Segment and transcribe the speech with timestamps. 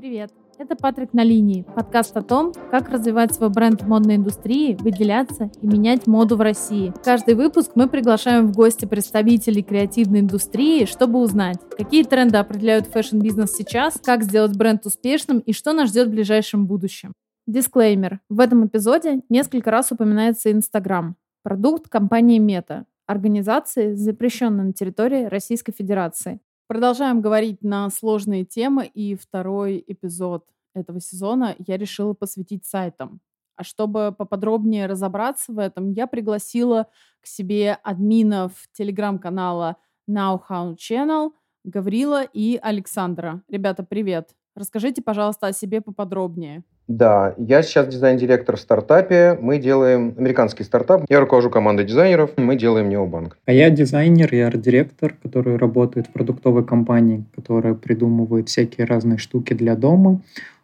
[0.00, 0.30] Привет!
[0.56, 5.50] Это Патрик на линии, подкаст о том, как развивать свой бренд в модной индустрии, выделяться
[5.60, 6.94] и менять моду в России.
[7.04, 13.52] каждый выпуск мы приглашаем в гости представителей креативной индустрии, чтобы узнать, какие тренды определяют фэшн-бизнес
[13.52, 17.12] сейчас, как сделать бренд успешным и что нас ждет в ближайшем будущем.
[17.46, 18.20] Дисклеймер.
[18.30, 25.72] В этом эпизоде несколько раз упоминается Инстаграм, продукт компании Мета, организации, запрещенной на территории Российской
[25.72, 26.40] Федерации.
[26.70, 33.20] Продолжаем говорить на сложные темы, и второй эпизод этого сезона я решила посвятить сайтам.
[33.56, 36.86] А чтобы поподробнее разобраться в этом, я пригласила
[37.20, 39.78] к себе админов телеграм-канала
[40.08, 41.32] Now How Channel
[41.64, 43.42] Гаврила и Александра.
[43.48, 44.36] Ребята, привет!
[44.54, 46.62] Расскажите, пожалуйста, о себе поподробнее.
[46.90, 49.38] Да, я сейчас дизайн-директор в стартапе.
[49.40, 51.04] Мы делаем американский стартап.
[51.08, 52.30] Я руковожу командой дизайнеров.
[52.36, 53.38] Мы делаем необанк.
[53.46, 59.54] А я дизайнер и арт-директор, который работает в продуктовой компании, которая придумывает всякие разные штуки
[59.54, 60.20] для дома.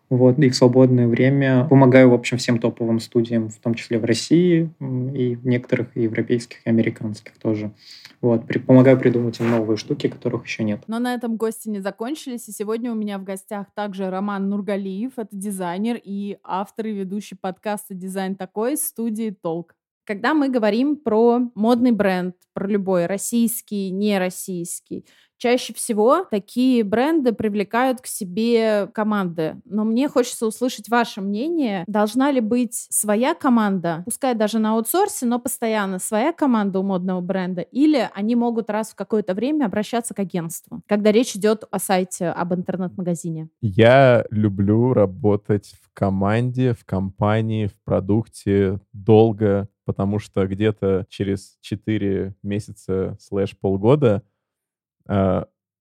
[0.09, 4.05] Вот, и в свободное время помогаю, в общем, всем топовым студиям, в том числе в
[4.05, 7.72] России и в некоторых европейских и американских тоже.
[8.20, 10.83] Вот, при, помогаю придумать им новые штуки, которых еще нет.
[10.86, 15.19] Но на этом гости не закончились, и сегодня у меня в гостях также Роман Нургалиев,
[15.19, 19.75] это дизайнер и автор и ведущий подкаста «Дизайн такой» студии «Толк».
[20.05, 25.05] Когда мы говорим про модный бренд, про любой, российский, не российский,
[25.39, 29.61] Чаще всего такие бренды привлекают к себе команды.
[29.65, 31.84] Но мне хочется услышать ваше мнение.
[31.87, 37.20] Должна ли быть своя команда, пускай даже на аутсорсе, но постоянно своя команда у модного
[37.20, 37.61] бренда?
[37.62, 42.28] Или они могут раз в какое-то время обращаться к агентству, когда речь идет о сайте,
[42.28, 43.48] об интернет-магазине?
[43.61, 52.34] Я люблю работать в команде, в компании, в продукте долго, потому что где-то через 4
[52.43, 54.23] месяца слэш полгода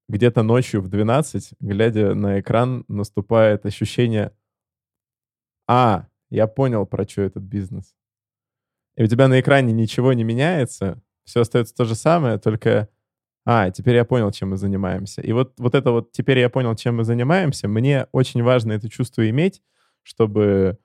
[0.07, 4.31] где-то ночью в 12, глядя на экран, наступает ощущение
[5.67, 7.95] «А, я понял, про что этот бизнес».
[8.95, 12.89] И у тебя на экране ничего не меняется, все остается то же самое, только
[13.45, 15.21] «А, теперь я понял, чем мы занимаемся».
[15.21, 18.89] И вот, вот это вот «теперь я понял, чем мы занимаемся», мне очень важно это
[18.89, 19.61] чувство иметь,
[20.03, 20.77] чтобы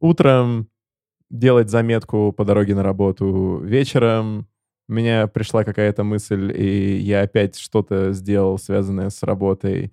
[0.00, 0.68] утром
[1.30, 4.48] делать заметку по дороге на работу, вечером
[4.88, 9.92] у меня пришла какая-то мысль, и я опять что-то сделал, связанное с работой.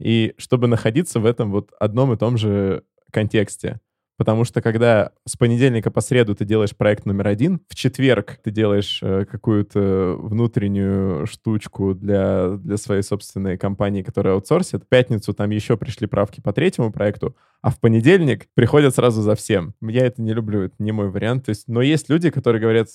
[0.00, 3.80] И чтобы находиться в этом вот одном и том же контексте.
[4.18, 8.50] Потому что когда с понедельника по среду ты делаешь проект номер один, в четверг ты
[8.50, 15.50] делаешь э, какую-то внутреннюю штучку для, для своей собственной компании, которая аутсорсит, в пятницу там
[15.50, 19.74] еще пришли правки по третьему проекту, а в понедельник приходят сразу за всем.
[19.80, 21.44] Я это не люблю, это не мой вариант.
[21.44, 22.88] То есть, но есть люди, которые говорят,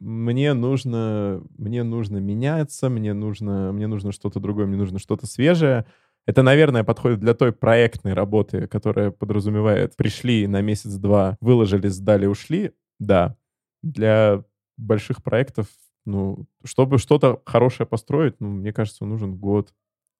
[0.00, 5.86] мне нужно, мне нужно меняться, мне нужно, мне нужно что-то другое, мне нужно что-то свежее.
[6.26, 12.72] Это, наверное, подходит для той проектной работы, которая подразумевает пришли на месяц-два, выложили, сдали, ушли.
[12.98, 13.36] Да.
[13.82, 14.44] Для
[14.76, 15.66] больших проектов,
[16.04, 19.74] ну, чтобы что-то хорошее построить, ну, мне кажется, нужен год,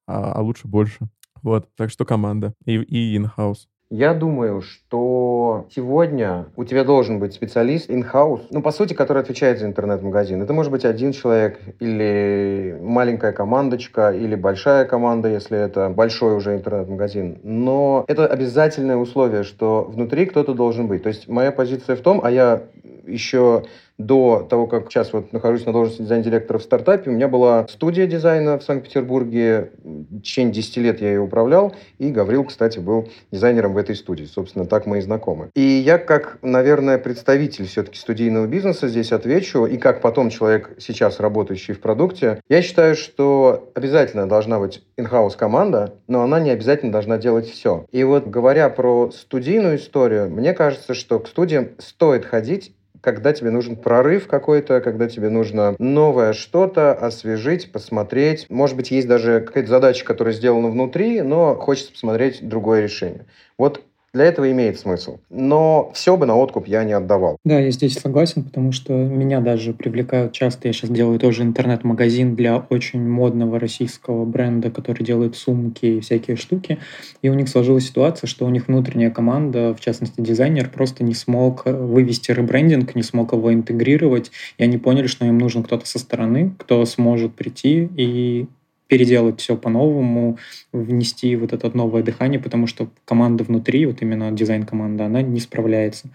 [0.07, 1.09] а, а лучше больше.
[1.43, 3.67] Вот, так что команда и, и in-house.
[3.93, 9.59] Я думаю, что сегодня у тебя должен быть специалист in-house, ну, по сути, который отвечает
[9.59, 10.41] за интернет-магазин.
[10.41, 16.55] Это может быть один человек или маленькая командочка, или большая команда, если это большой уже
[16.55, 17.41] интернет-магазин.
[17.43, 21.03] Но это обязательное условие, что внутри кто-то должен быть.
[21.03, 22.62] То есть моя позиция в том, а я
[23.09, 23.65] еще
[24.06, 28.06] до того, как сейчас вот нахожусь на должности дизайн-директора в стартапе, у меня была студия
[28.06, 29.72] дизайна в Санкт-Петербурге.
[29.83, 34.25] В течение 10 лет я ее управлял, и Гаврил, кстати, был дизайнером в этой студии.
[34.25, 35.50] Собственно, так мы и знакомы.
[35.55, 41.21] И я, как, наверное, представитель все-таки студийного бизнеса здесь отвечу, и как потом человек, сейчас
[41.21, 46.93] работающий в продукте, я считаю, что обязательно должна быть in-house команда, но она не обязательно
[46.93, 47.84] должна делать все.
[47.91, 53.50] И вот говоря про студийную историю, мне кажется, что к студиям стоит ходить когда тебе
[53.50, 58.47] нужен прорыв какой-то, когда тебе нужно новое что-то освежить, посмотреть.
[58.49, 63.26] Может быть, есть даже какая-то задача, которая сделана внутри, но хочется посмотреть другое решение.
[63.58, 63.82] Вот
[64.12, 65.19] для этого имеет смысл.
[65.31, 67.37] Но все бы на откуп я не отдавал.
[67.45, 70.69] Да, я здесь согласен, потому что меня даже привлекают часто.
[70.69, 76.37] Я сейчас делаю тоже интернет-магазин для очень модного российского бренда, который делает сумки и всякие
[76.37, 76.79] штуки.
[77.23, 81.15] И у них сложилась ситуация, что у них внутренняя команда, в частности дизайнер, просто не
[81.15, 84.33] смог вывести ребрендинг, не смог его интегрировать.
[84.59, 88.49] И они поняли, что им нужен кто-то со стороны, кто сможет прийти и
[88.90, 90.38] переделать все по-новому,
[90.72, 96.10] внести вот это новое дыхание, потому что команда внутри, вот именно дизайн-команда, она не справляется.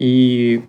[0.00, 0.62] И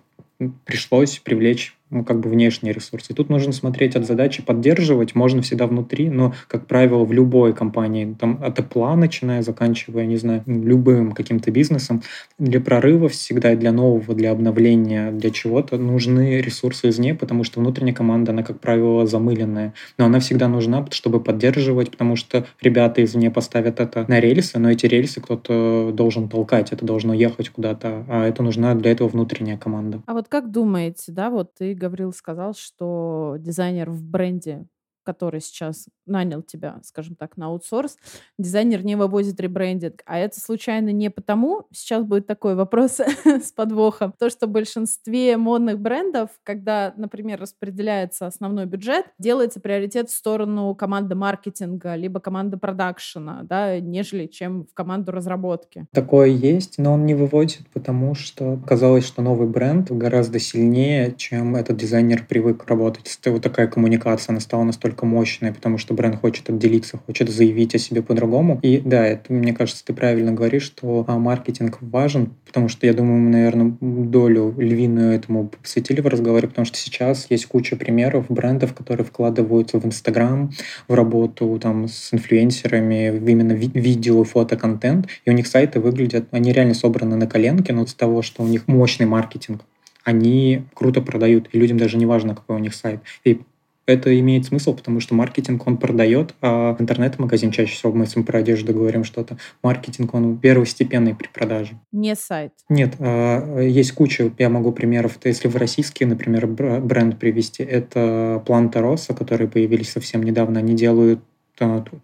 [0.65, 3.13] пришлось привлечь ну, как бы внешние ресурсы.
[3.13, 8.16] Тут нужно смотреть от задачи поддерживать, можно всегда внутри, но, как правило, в любой компании,
[8.19, 12.01] там от Apple начиная, заканчивая, не знаю, любым каким-то бизнесом,
[12.38, 17.95] для прорыва всегда, для нового, для обновления, для чего-то нужны ресурсы извне, потому что внутренняя
[17.95, 19.74] команда, она, как правило, замыленная.
[19.98, 24.72] Но она всегда нужна, чтобы поддерживать, потому что ребята извне поставят это на рельсы, но
[24.72, 29.57] эти рельсы кто-то должен толкать, это должно ехать куда-то, а это нужна для этого внутренняя
[29.57, 30.01] команда.
[30.06, 34.68] А вот как думаете, да, вот ты, Гаврил, сказал, что дизайнер в бренде
[35.07, 37.98] который сейчас нанял тебя, скажем так, на аутсорс,
[38.38, 40.04] дизайнер не вывозит ребрендинг.
[40.06, 45.38] А это случайно не потому, сейчас будет такой вопрос с подвохом, то, что в большинстве
[45.38, 52.57] модных брендов, когда, например, распределяется основной бюджет, делается приоритет в сторону команды маркетинга, либо команды
[52.57, 55.86] продакшена, да, нежели чем в команду разработки.
[55.94, 61.56] Такое есть, но он не выводит, потому что казалось, что новый бренд гораздо сильнее, чем
[61.56, 63.18] этот дизайнер привык работать.
[63.25, 67.76] Вот такая коммуникация, она стала настолько настолько мощная, потому что бренд хочет отделиться, хочет заявить
[67.76, 68.60] о себе по-другому.
[68.64, 72.94] И да, это, мне кажется, ты правильно говоришь, что а, маркетинг важен, потому что, я
[72.94, 78.26] думаю, мы, наверное, долю львиную этому посвятили в разговоре, потому что сейчас есть куча примеров
[78.30, 80.52] брендов, которые вкладываются в Инстаграм,
[80.88, 86.52] в работу там с инфлюенсерами, именно ви- видео, фото-контент, и у них сайты выглядят, они
[86.52, 89.62] реально собраны на коленке, но из того, что у них мощный маркетинг,
[90.04, 93.02] они круто продают, и людям даже не важно, какой у них сайт.
[93.26, 93.42] И
[93.88, 98.25] это имеет смысл, потому что маркетинг, он продает, а интернет-магазин чаще всего, мы если мы
[98.25, 101.80] про одежду говорим что-то, маркетинг, он первостепенный при продаже.
[101.92, 102.51] Не сайт.
[102.69, 108.81] Нет, а, есть куча, я могу примеров, если в российские, например, бренд привести, это Планта
[108.81, 111.22] Росса, которые появились совсем недавно, они делают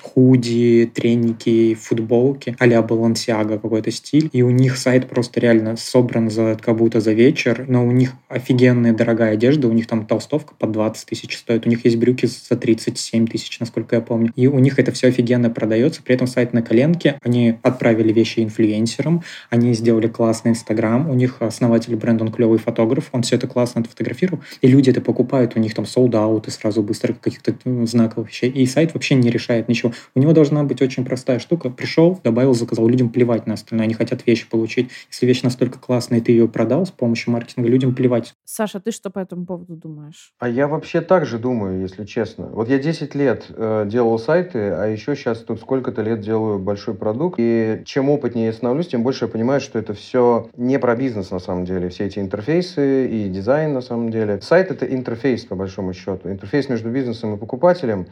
[0.02, 4.30] худи, треники, футболки а-ля Balenciaga какой-то стиль.
[4.34, 8.14] И у них сайт просто реально собран за, как будто за вечер, но у них
[8.30, 12.26] офигенная дорогая одежда, у них там толстовка по 20 тысяч стоит, у них есть брюки
[12.26, 14.32] за 37 тысяч, насколько я помню.
[14.36, 18.40] И у них это все офигенно продается, при этом сайт на коленке, они отправили вещи
[18.40, 23.48] инфлюенсерам, они сделали классный инстаграм, у них основатель бренда, он клевый фотограф, он все это
[23.48, 27.56] классно отфотографировал, и люди это покупают, у них там sold сразу быстро каких-то
[27.86, 29.92] знаковых вещей, и сайт вообще не решает решает ничего.
[30.16, 31.70] У него должна быть очень простая штука.
[31.70, 32.88] Пришел, добавил, заказал.
[32.88, 33.86] Людям плевать на остальное.
[33.86, 34.90] Они хотят вещи получить.
[35.10, 38.34] Если вещь настолько классная, и ты ее продал с помощью маркетинга, людям плевать.
[38.46, 40.34] Саша, ты что по этому поводу думаешь?
[40.40, 42.46] А я вообще так же думаю, если честно.
[42.48, 46.94] Вот я 10 лет э, делал сайты, а еще сейчас тут сколько-то лет делаю большой
[46.94, 47.36] продукт.
[47.40, 51.32] И чем опытнее я становлюсь, тем больше я понимаю, что это все не про бизнес
[51.32, 51.90] на самом деле.
[51.90, 54.40] Все эти интерфейсы и дизайн на самом деле.
[54.42, 56.30] Сайт— это интерфейс, по большому счету.
[56.30, 58.08] Интерфейс между бизнесом и покупателем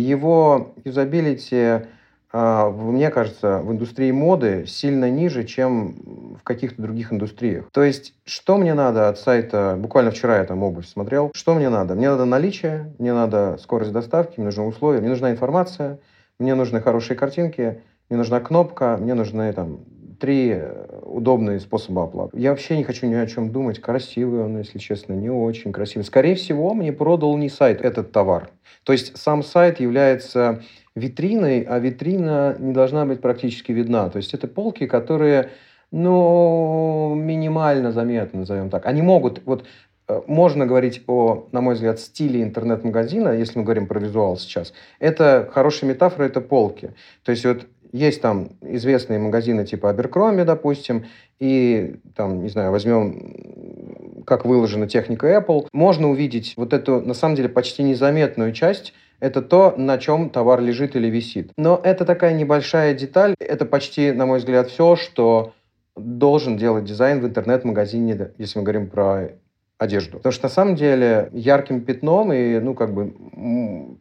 [0.00, 1.86] его юзабилити,
[2.32, 7.70] а, мне кажется, в индустрии моды сильно ниже, чем в каких-то других индустриях.
[7.72, 11.68] То есть, что мне надо от сайта, буквально вчера я там обувь смотрел, что мне
[11.68, 11.94] надо?
[11.94, 15.98] Мне надо наличие, мне надо скорость доставки, мне нужны условия, мне нужна информация,
[16.38, 19.80] мне нужны хорошие картинки, мне нужна кнопка, мне нужны там
[20.18, 20.60] три
[21.02, 22.38] удобные способа оплаты.
[22.38, 23.80] Я вообще не хочу ни о чем думать.
[23.80, 26.04] Красивый он, если честно, не очень красивый.
[26.04, 28.50] Скорее всего, мне продал не сайт этот товар.
[28.84, 30.62] То есть сам сайт является
[30.94, 34.08] витриной, а витрина не должна быть практически видна.
[34.08, 35.50] То есть это полки, которые
[35.92, 38.86] ну, минимально заметны, назовем так.
[38.86, 39.64] Они могут, вот
[40.08, 44.72] э, можно говорить о, на мой взгляд, стиле интернет-магазина, если мы говорим про визуал сейчас.
[44.98, 46.92] Это хорошая метафора, это полки.
[47.24, 51.06] То есть вот есть там известные магазины типа Abercrombie, допустим,
[51.38, 57.34] и там, не знаю, возьмем, как выложена техника Apple, можно увидеть вот эту, на самом
[57.34, 61.50] деле, почти незаметную часть это то, на чем товар лежит или висит.
[61.56, 63.34] Но это такая небольшая деталь.
[63.38, 65.54] Это почти, на мой взгляд, все, что
[65.96, 69.30] должен делать дизайн в интернет-магазине, если мы говорим про
[69.78, 70.16] одежду.
[70.18, 73.14] Потому что на самом деле ярким пятном и, ну, как бы,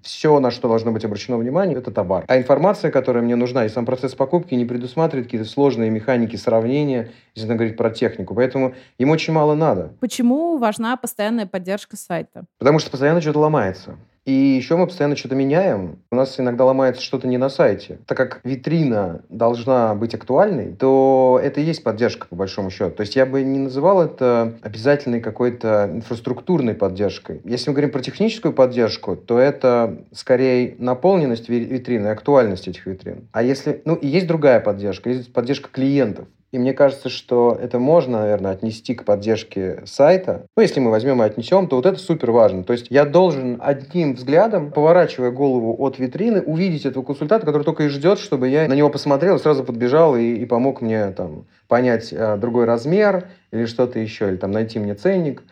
[0.02, 2.24] все, на что должно быть обращено внимание, это товар.
[2.28, 7.12] А информация, которая мне нужна, и сам процесс покупки не предусматривает какие-то сложные механики сравнения,
[7.34, 8.36] если говорить про технику.
[8.36, 9.94] Поэтому им очень мало надо.
[10.00, 12.46] Почему важна постоянная поддержка сайта?
[12.58, 13.98] Потому что постоянно что-то ломается.
[14.26, 16.00] И еще мы постоянно что-то меняем.
[16.12, 18.00] У нас иногда ломается что-то не на сайте.
[18.08, 22.96] Так как витрина должна быть актуальной, то это и есть поддержка, по большому счету.
[22.96, 27.42] То есть я бы не называл это обязательной какой-то инфраструктурной поддержкой.
[27.44, 33.28] Если мы говорим про техническую поддержку, то это скорее наполненность витрины, актуальность этих витрин.
[33.32, 33.82] А если...
[33.86, 36.28] Ну, и есть другая поддержка, есть поддержка клиентов.
[36.56, 40.46] И мне кажется, что это можно, наверное, отнести к поддержке сайта.
[40.56, 42.64] Ну, если мы возьмем и отнесем, то вот это супер важно.
[42.64, 47.84] То есть я должен одним взглядом, поворачивая голову от витрины, увидеть этого консультанта, который только
[47.84, 52.14] и ждет, чтобы я на него посмотрел, сразу подбежал и, и помог мне там понять
[52.14, 55.44] а, другой размер или что-то еще, или там найти мне ценник.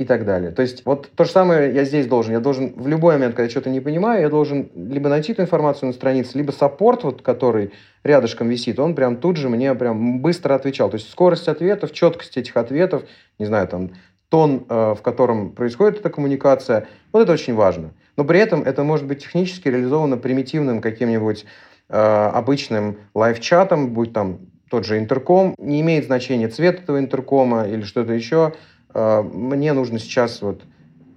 [0.00, 0.50] И так далее.
[0.50, 2.32] То есть вот то же самое я здесь должен.
[2.32, 5.88] Я должен в любой момент, когда что-то не понимаю, я должен либо найти эту информацию
[5.88, 10.54] на странице, либо саппорт, вот, который рядышком висит, он прям тут же мне прям быстро
[10.54, 10.88] отвечал.
[10.88, 13.02] То есть скорость ответов, четкость этих ответов,
[13.38, 13.90] не знаю, там,
[14.30, 17.92] тон, э, в котором происходит эта коммуникация, вот это очень важно.
[18.16, 21.44] Но при этом это может быть технически реализовано примитивным каким-нибудь
[21.90, 24.38] э, обычным лайв-чатом, будь там
[24.70, 28.54] тот же интерком, не имеет значения цвет этого интеркома или что-то еще–
[28.94, 30.62] мне нужно сейчас вот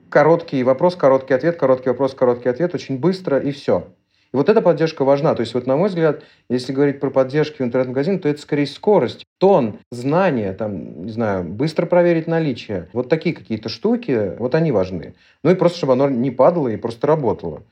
[0.09, 3.87] короткий вопрос, короткий ответ, короткий вопрос, короткий ответ, очень быстро и все.
[4.33, 5.35] И вот эта поддержка важна.
[5.35, 8.65] То есть, вот на мой взгляд, если говорить про поддержки в интернет-магазине, то это скорее
[8.65, 12.89] скорость, тон, знания, там, не знаю, быстро проверить наличие.
[12.93, 15.13] Вот такие какие-то штуки, вот они важны.
[15.43, 17.63] Ну и просто, чтобы оно не падало и просто работало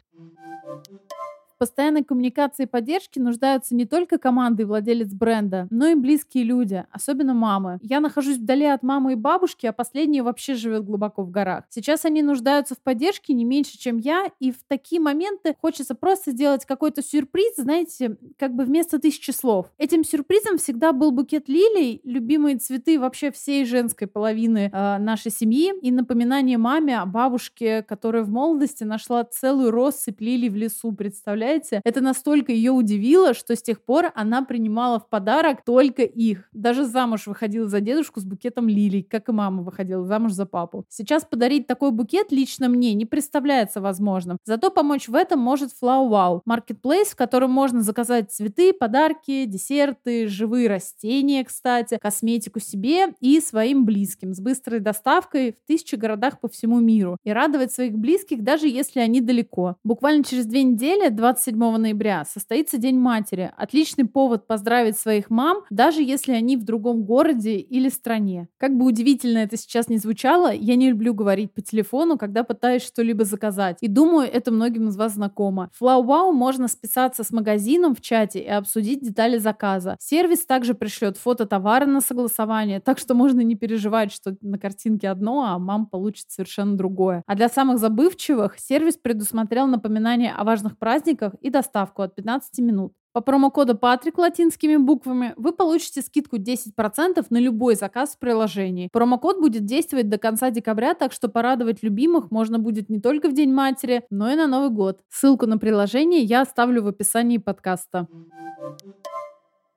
[1.62, 6.84] постоянной коммуникации и поддержке нуждаются не только команды и владелец бренда, но и близкие люди,
[6.89, 7.77] особенно мамы.
[7.84, 11.65] Я нахожусь вдали от мамы и бабушки, а последняя вообще живет глубоко в горах.
[11.70, 16.32] Сейчас они нуждаются в поддержке не меньше, чем я, и в такие моменты хочется просто
[16.32, 19.72] сделать какой-то сюрприз, знаете, как бы вместо тысячи слов.
[19.77, 25.74] Этим сюрпризом всегда был букет лилий, любимые цветы вообще всей женской половины э, нашей семьи,
[25.80, 31.50] и напоминание маме о бабушке, которая в молодости нашла целую россыпь лилий в лесу, представляете?
[31.51, 31.81] Представляете?
[31.84, 36.48] Это настолько ее удивило, что с тех пор она принимала в подарок только их.
[36.53, 40.86] Даже замуж выходила за дедушку с букетом лилий, как и мама выходила замуж за папу.
[40.89, 44.38] Сейчас подарить такой букет лично мне не представляется возможным.
[44.46, 50.27] Зато помочь в этом может Flow Wow, маркетплейс, в котором можно заказать цветы, подарки, десерты,
[50.27, 56.48] живые растения, кстати, косметику себе и своим близким с быстрой доставкой в тысячи городах по
[56.48, 59.75] всему миру и радовать своих близких, даже если они далеко.
[59.84, 63.52] Буквально через две недели, 20 27 ноября состоится День матери.
[63.58, 68.48] Отличный повод поздравить своих мам, даже если они в другом городе или стране.
[68.58, 72.84] Как бы удивительно это сейчас не звучало, я не люблю говорить по телефону, когда пытаюсь
[72.84, 73.78] что-либо заказать.
[73.82, 75.72] И думаю, это многим из вас знакомо.
[75.74, 79.96] В FlowWow можно списаться с магазином в чате и обсудить детали заказа.
[80.00, 85.10] Сервис также пришлет фото товара на согласование, так что можно не переживать, что на картинке
[85.10, 87.24] одно, а мам получит совершенно другое.
[87.26, 92.94] А для самых забывчивых сервис предусмотрел напоминание о важных праздниках, и доставку от 15 минут.
[93.14, 98.88] По промокоду Патрик латинскими буквами вы получите скидку 10% на любой заказ в приложении.
[98.92, 103.34] Промокод будет действовать до конца декабря, так что порадовать любимых можно будет не только в
[103.34, 105.02] День матери, но и на Новый год.
[105.10, 108.08] Ссылку на приложение я оставлю в описании подкаста.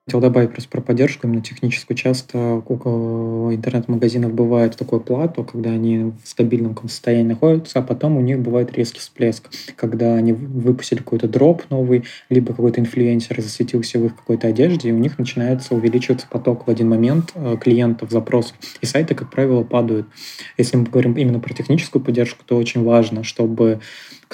[0.06, 1.96] Хотел добавить просто про поддержку именно техническую.
[1.96, 8.20] Часто у интернет-магазинов бывает такое плато, когда они в стабильном состоянии находятся, а потом у
[8.20, 14.04] них бывает резкий всплеск, когда они выпустили какой-то дроп новый, либо какой-то инфлюенсер засветился в
[14.04, 18.58] их какой-то одежде, и у них начинается увеличиваться поток в один момент э, клиентов, запросов.
[18.82, 20.06] И сайты, как правило, падают.
[20.58, 23.80] Если мы говорим именно про техническую поддержку, то очень важно, чтобы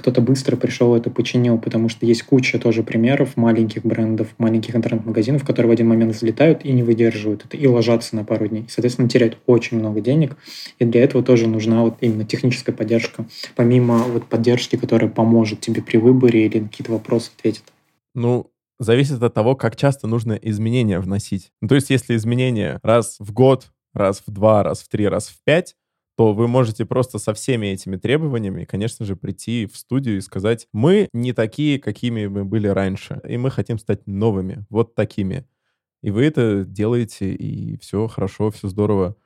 [0.01, 5.45] кто-то быстро пришел это починил, потому что есть куча тоже примеров маленьких брендов, маленьких интернет-магазинов,
[5.45, 8.65] которые в один момент взлетают и не выдерживают это, и ложатся на пару дней.
[8.69, 10.37] Соответственно, теряют очень много денег,
[10.79, 15.83] и для этого тоже нужна вот именно техническая поддержка, помимо вот поддержки, которая поможет тебе
[15.83, 17.65] при выборе или какие-то вопросы ответит.
[18.15, 21.53] Ну, зависит от того, как часто нужно изменения вносить.
[21.61, 25.29] Ну, то есть, если изменения раз в год, раз в два, раз в три, раз
[25.29, 25.77] в пять,
[26.21, 30.69] то вы можете просто со всеми этими требованиями, конечно же, прийти в студию и сказать,
[30.71, 35.47] мы не такие, какими мы были раньше, и мы хотим стать новыми, вот такими.
[36.03, 39.17] И вы это делаете, и все хорошо, все здорово.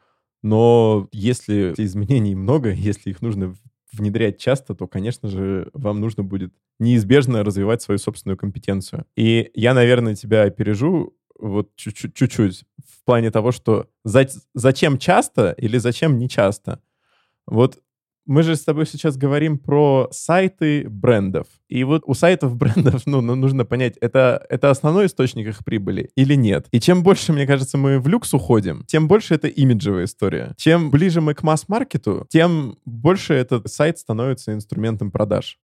[0.44, 3.56] Но если изменений много, если их нужно
[3.92, 9.04] внедрять часто, то, конечно же, вам нужно будет неизбежно развивать свою собственную компетенцию.
[9.16, 15.78] И я, наверное, тебя опережу вот чуть-чуть в плане того, что за, зачем часто или
[15.78, 16.80] зачем не часто.
[17.46, 17.78] Вот
[18.26, 21.46] мы же с тобой сейчас говорим про сайты брендов.
[21.68, 26.10] И вот у сайтов брендов, ну, ну, нужно понять, это, это основной источник их прибыли
[26.16, 26.66] или нет.
[26.70, 30.54] И чем больше, мне кажется, мы в люкс уходим, тем больше это имиджевая история.
[30.56, 35.58] Чем ближе мы к масс-маркету, тем больше этот сайт становится инструментом продаж.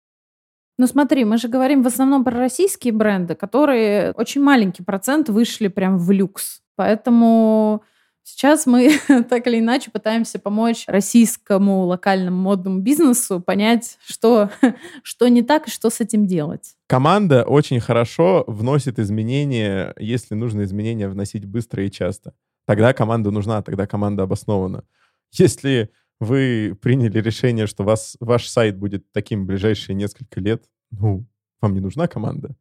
[0.80, 5.66] Ну смотри, мы же говорим в основном про российские бренды, которые очень маленький процент вышли
[5.66, 6.60] прям в люкс.
[6.76, 7.82] Поэтому
[8.28, 14.50] сейчас мы так или иначе пытаемся помочь российскому локальному модному бизнесу понять, что,
[15.02, 16.76] что не так и что с этим делать.
[16.86, 22.34] Команда очень хорошо вносит изменения, если нужно изменения вносить быстро и часто.
[22.66, 24.84] Тогда команда нужна, тогда команда обоснована.
[25.32, 31.26] Если вы приняли решение, что вас, ваш сайт будет таким в ближайшие несколько лет, ну,
[31.60, 32.54] вам не нужна команда.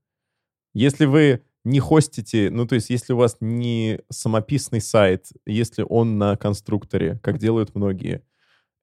[0.73, 6.17] Если вы не хостите, ну, то есть если у вас не самописный сайт, если он
[6.17, 8.21] на конструкторе, как делают многие,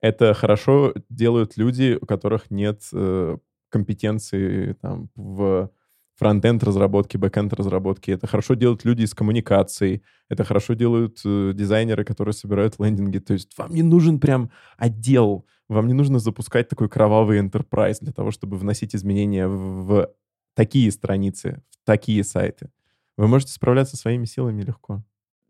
[0.01, 3.39] Это хорошо делают люди, у которых нет э,
[3.71, 5.71] компетенции там, в
[6.17, 8.11] фронтенд разработки, бэкенд разработки.
[8.13, 10.03] Это хорошо делают люди из коммуникаций.
[10.29, 13.19] Это хорошо делают э, дизайнеры, которые собирают лендинги.
[13.19, 15.47] То есть вам не нужен прям отдел.
[15.69, 20.11] Вам не нужно запускать такой кровавый enterprise для того, чтобы вносить изменения в, в
[20.55, 22.71] такие страницы, в такие сайты.
[23.17, 25.03] Вы можете справляться своими силами легко.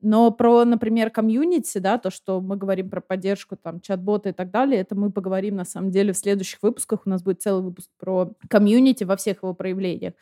[0.06, 4.50] Но про, например, комьюнити, да, то, что мы говорим про поддержку, там, чат-бота и так
[4.50, 7.06] далее, это мы поговорим, на самом деле, в следующих выпусках.
[7.06, 10.12] У нас будет целый выпуск про комьюнити во всех его проявлениях.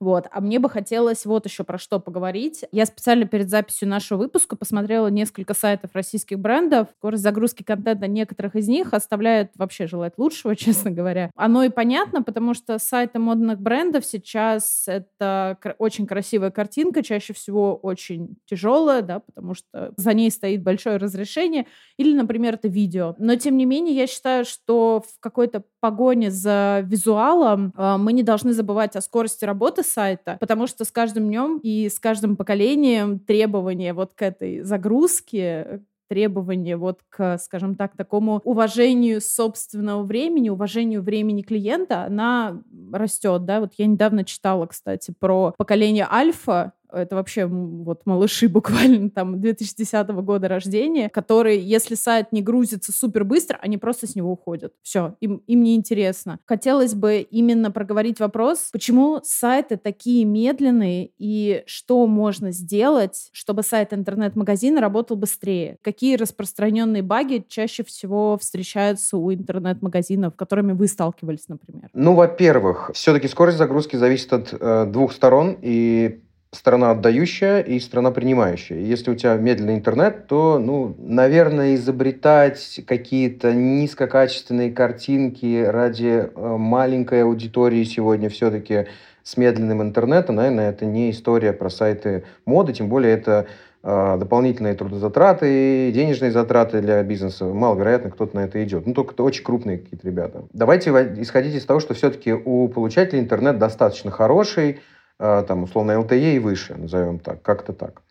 [0.00, 0.26] Вот.
[0.30, 2.64] А мне бы хотелось вот еще про что поговорить.
[2.72, 6.88] Я специально перед записью нашего выпуска посмотрела несколько сайтов российских брендов.
[6.98, 11.30] Скорость загрузки контента некоторых из них оставляет вообще желать лучшего, честно говоря.
[11.36, 17.76] Оно и понятно, потому что сайты модных брендов сейчас это очень красивая картинка, чаще всего
[17.76, 23.14] очень тяжелая, да, потому что за ней стоит большое разрешение, или, например, это видео.
[23.18, 28.22] Но, тем не менее, я считаю, что в какой-то погоне за визуалом э, мы не
[28.22, 33.18] должны забывать о скорости работы сайта, потому что с каждым днем и с каждым поколением
[33.18, 41.02] требования вот к этой загрузке, требования вот к, скажем так, такому уважению собственного времени, уважению
[41.02, 42.62] времени клиента, она
[42.92, 43.60] растет, да.
[43.60, 50.08] Вот я недавно читала, кстати, про поколение альфа, это вообще вот малыши буквально там 2010
[50.08, 54.72] года рождения, которые, если сайт не грузится супер быстро, они просто с него уходят.
[54.82, 56.38] Все, им, им не интересно.
[56.46, 63.92] Хотелось бы именно проговорить вопрос, почему сайты такие медленные и что можно сделать, чтобы сайт
[63.92, 65.78] интернет-магазина работал быстрее?
[65.82, 71.90] Какие распространенные баги чаще всего встречаются у интернет-магазинов, которыми вы сталкивались, например?
[71.92, 76.20] Ну, во-первых, все-таки скорость загрузки зависит от э, двух сторон, и
[76.54, 78.78] страна отдающая и страна принимающая.
[78.78, 87.24] Если у тебя медленный интернет, то, ну, наверное, изобретать какие-то низкокачественные картинки ради э, маленькой
[87.24, 88.86] аудитории сегодня все-таки
[89.22, 93.46] с медленным интернетом, наверное, это не история про сайты моды, тем более это
[93.82, 97.46] э, дополнительные трудозатраты, денежные затраты для бизнеса.
[97.46, 98.86] Маловероятно, кто-то на это идет.
[98.86, 100.44] Ну, только это очень крупные какие-то ребята.
[100.52, 104.80] Давайте исходить из того, что все-таки у получателя интернет достаточно хороший,
[105.18, 108.02] там, условно, LTE и выше, назовем так, как-то так.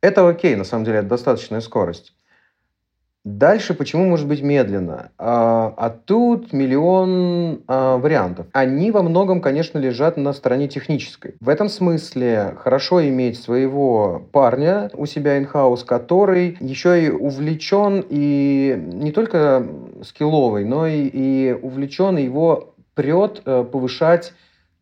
[0.00, 2.12] Это окей, на самом деле, это достаточная скорость.
[3.24, 5.10] Дальше почему может быть медленно?
[5.18, 8.46] А, а тут миллион а, вариантов.
[8.52, 11.34] Они во многом, конечно, лежат на стороне технической.
[11.40, 18.80] В этом смысле хорошо иметь своего парня у себя in-house, который еще и увлечен и
[18.94, 19.66] не только
[20.04, 24.32] скилловый, но и, и увлечен, и его прет э, повышать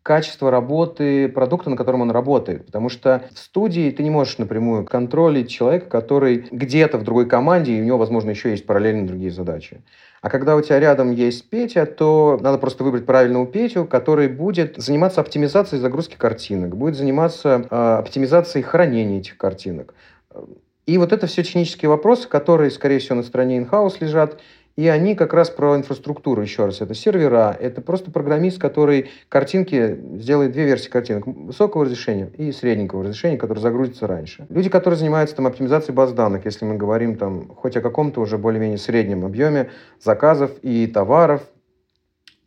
[0.06, 2.64] качество работы продукта, на котором он работает.
[2.66, 7.72] Потому что в студии ты не можешь напрямую контролить человека, который где-то в другой команде,
[7.72, 9.82] и у него, возможно, еще есть параллельно другие задачи.
[10.22, 14.76] А когда у тебя рядом есть Петя, то надо просто выбрать правильного Петю, который будет
[14.76, 19.92] заниматься оптимизацией загрузки картинок, будет заниматься э, оптимизацией хранения этих картинок.
[20.86, 24.38] И вот это все технические вопросы, которые, скорее всего, на стороне in-house лежат,
[24.76, 26.82] и они как раз про инфраструктуру, еще раз.
[26.82, 31.26] Это сервера, это просто программист, который картинки сделает две версии картинок.
[31.26, 34.46] Высокого разрешения и среднего разрешения, который загрузится раньше.
[34.50, 38.36] Люди, которые занимаются там оптимизацией баз данных, если мы говорим там хоть о каком-то уже
[38.36, 41.42] более-менее среднем объеме заказов и товаров,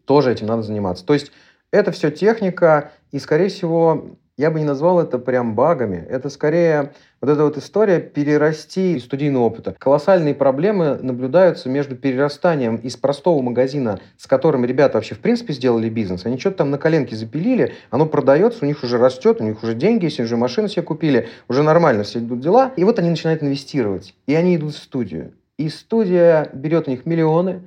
[0.06, 1.06] тоже этим надо заниматься.
[1.06, 1.32] То есть
[1.72, 5.98] это все техника, и, скорее всего, я бы не назвал это прям багами.
[6.10, 9.76] Это скорее вот эта вот история перерасти из студийного опыта.
[9.78, 15.90] Колоссальные проблемы наблюдаются между перерастанием из простого магазина, с которым ребята вообще в принципе сделали
[15.90, 16.26] бизнес.
[16.26, 19.74] Они что-то там на коленке запилили, оно продается, у них уже растет, у них уже
[19.74, 22.72] деньги есть, уже машины себе купили, уже нормально все идут дела.
[22.78, 24.16] И вот они начинают инвестировать.
[24.26, 25.34] И они идут в студию.
[25.58, 27.64] И студия берет у них миллионы,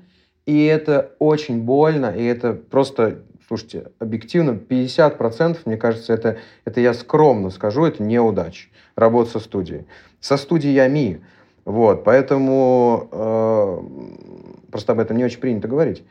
[0.46, 3.18] и это очень больно, и это просто
[3.52, 8.68] Слушайте, объективно 50%, мне кажется, это, это я скромно скажу, это неудача.
[8.96, 9.84] Работа со студией.
[10.20, 11.20] Со студиями.
[11.66, 16.02] Вот, поэтому э, просто об этом не очень принято говорить.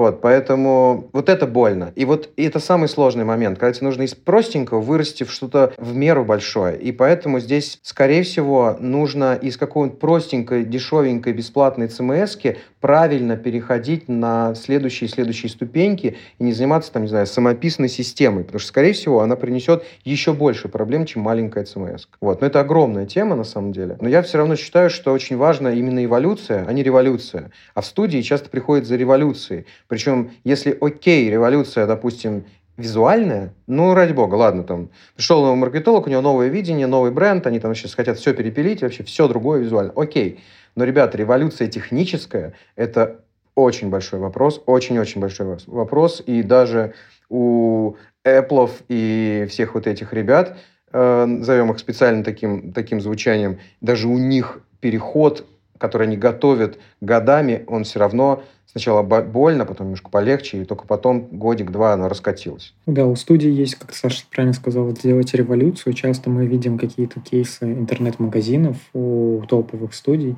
[0.00, 1.92] Вот, поэтому вот это больно.
[1.94, 5.74] И вот и это самый сложный момент, когда тебе нужно из простенького вырасти в что-то
[5.76, 6.76] в меру большое.
[6.80, 12.38] И поэтому здесь, скорее всего, нужно из какой-нибудь простенькой, дешевенькой, бесплатной цмс
[12.80, 18.58] правильно переходить на следующие следующие ступеньки и не заниматься, там, не знаю, самописной системой, потому
[18.58, 22.06] что, скорее всего, она принесет еще больше проблем, чем маленькая ЦМС.
[22.20, 22.40] Вот.
[22.40, 23.96] Но это огромная тема, на самом деле.
[24.00, 27.50] Но я все равно считаю, что очень важна именно эволюция, а не революция.
[27.74, 29.66] А в студии часто приходит за революцией.
[29.86, 32.44] Причем, если окей, революция, допустим,
[32.80, 37.46] визуальная, ну, ради бога, ладно, там, пришел новый маркетолог, у него новое видение, новый бренд,
[37.46, 40.40] они там сейчас хотят все перепилить, вообще все другое визуально, окей.
[40.80, 43.20] Но, ребята, революция техническая– это
[43.54, 46.22] очень большой вопрос, очень-очень большой вопрос.
[46.24, 46.94] И даже
[47.28, 50.56] у Apple и всех вот этих ребят,
[50.90, 55.44] э, назовем их специально таким, таким звучанием, даже у них переход,
[55.76, 61.28] который они готовят годами, он все равно сначала больно, потом немножко полегче, и только потом
[61.30, 62.74] годик-два оно раскатилось.
[62.86, 65.92] Да, у студии есть, как Саша правильно сказал, сделать революцию.
[65.94, 70.36] Часто мы видим какие-то кейсы интернет-магазинов у топовых студий,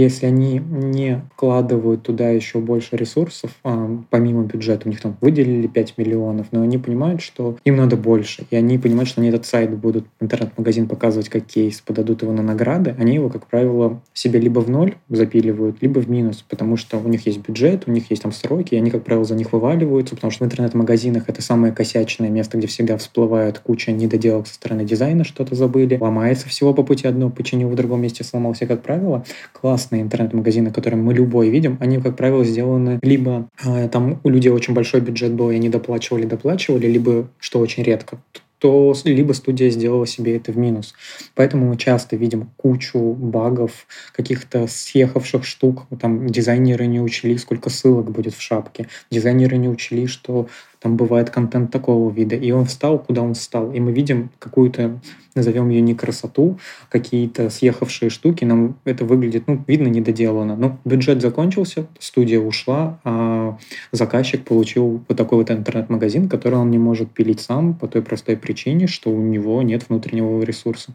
[0.00, 5.66] если они не вкладывают туда еще больше ресурсов, а, помимо бюджета, у них там выделили
[5.66, 9.46] 5 миллионов, но они понимают, что им надо больше, и они понимают, что они этот
[9.46, 14.38] сайт будут, интернет-магазин показывать как кейс, подадут его на награды, они его, как правило, себе
[14.38, 18.10] либо в ноль запиливают, либо в минус, потому что у них есть бюджет, у них
[18.10, 21.40] есть там сроки, и они, как правило, за них вываливаются, потому что в интернет-магазинах это
[21.40, 26.74] самое косячное место, где всегда всплывает куча недоделок со стороны дизайна, что-то забыли, ломается всего
[26.74, 29.24] по пути одно, починил в другом месте сломался, как правило.
[29.52, 34.28] Класс классные интернет-магазины, которые мы любой видим, они, как правило, сделаны либо э, там у
[34.30, 38.18] людей очень большой бюджет был, и они доплачивали, доплачивали, либо, что очень редко,
[38.58, 40.94] то либо студия сделала себе это в минус.
[41.34, 45.86] Поэтому мы часто видим кучу багов, каких-то съехавших штук.
[46.00, 48.88] Там дизайнеры не учли, сколько ссылок будет в шапке.
[49.10, 50.48] Дизайнеры не учли, что
[50.80, 52.36] там бывает контент такого вида.
[52.36, 53.72] И он встал, куда он встал.
[53.72, 55.00] И мы видим какую-то,
[55.34, 56.58] назовем ее не красоту,
[56.90, 58.44] какие-то съехавшие штуки.
[58.44, 60.56] Нам это выглядит, ну, видно, недоделано.
[60.56, 63.58] Но бюджет закончился, студия ушла, а
[63.92, 68.36] заказчик получил вот такой вот интернет-магазин, который он не может пилить сам по той простой
[68.36, 70.92] причине, что у него нет внутреннего ресурса.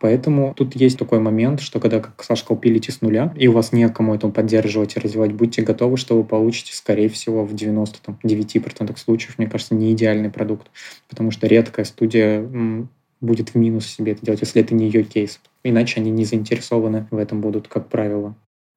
[0.00, 3.52] Поэтому тут есть такой момент, что когда, как Саша сказал, пилите с нуля, и у
[3.52, 8.98] вас некому это поддерживать и развивать, будьте готовы, что вы получите, скорее всего, в 99%
[8.98, 10.68] случаев случаев, мне кажется, не идеальный продукт,
[11.08, 12.48] потому что редкая студия
[13.20, 15.40] будет в минус себе это делать, если это не ее кейс.
[15.62, 18.34] Иначе они не заинтересованы в этом будут, как правило.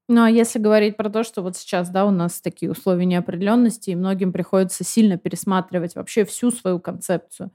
[0.07, 3.89] Ну, а если говорить про то, что вот сейчас, да, у нас такие условия неопределенности,
[3.89, 7.49] и многим приходится сильно пересматривать вообще всю свою концепцию,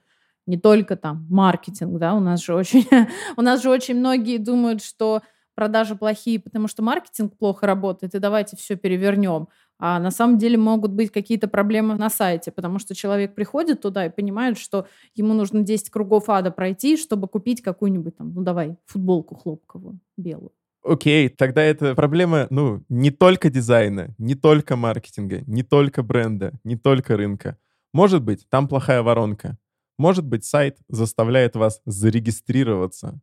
[0.46, 2.88] не только там маркетинг, да, у нас же очень,
[3.36, 5.22] у нас же очень многие думают, что
[5.54, 9.46] продажи плохие, потому что маркетинг плохо работает, и давайте все перевернем.
[9.82, 14.04] А на самом деле могут быть какие-то проблемы на сайте, потому что человек приходит туда
[14.06, 18.76] и понимает, что ему нужно 10 кругов ада пройти, чтобы купить какую-нибудь там, ну давай,
[18.84, 20.52] футболку хлопковую, белую.
[20.82, 26.52] Окей, okay, тогда это проблема, ну, не только дизайна, не только маркетинга, не только бренда,
[26.62, 27.56] не только рынка.
[27.92, 29.58] Может быть, там плохая воронка.
[29.98, 33.20] Может быть, сайт заставляет вас зарегистрироваться.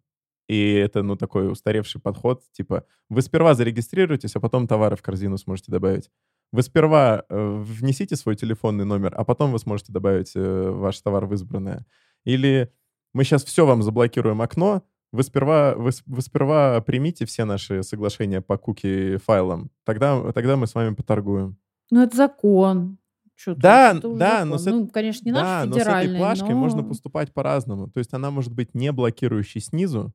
[0.47, 5.37] И это, ну, такой устаревший подход, типа, вы сперва зарегистрируетесь, а потом товары в корзину
[5.37, 6.09] сможете добавить.
[6.51, 11.25] Вы сперва э, внесите свой телефонный номер, а потом вы сможете добавить э, ваш товар
[11.25, 11.85] в избранное.
[12.23, 12.71] Или
[13.13, 18.41] мы сейчас все вам заблокируем окно, вы сперва, вы, вы сперва примите все наши соглашения
[18.41, 21.57] по куки файлам, тогда, тогда мы с вами поторгуем.
[21.89, 22.97] Ну, это закон.
[23.35, 26.55] Что да, это да, но с, ну, конечно, не да, наш но с этой плашкой
[26.55, 26.59] но...
[26.59, 27.87] можно поступать по-разному.
[27.87, 30.11] То есть она может быть не блокирующей снизу,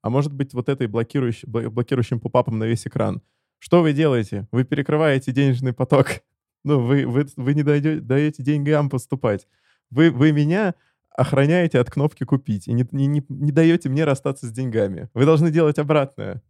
[0.00, 3.20] а может быть вот этой блокирующей, блокирующим попапом на весь экран.
[3.62, 4.48] Что вы делаете?
[4.50, 6.08] Вы перекрываете денежный поток.
[6.64, 9.48] Ну, вы, вы, вы не даете, даете деньгам поступать.
[9.90, 10.76] Вы, вы меня
[11.10, 15.08] охраняете от кнопки «Купить» и не, не, не, не даете мне расстаться с деньгами.
[15.12, 16.40] Вы должны делать обратное.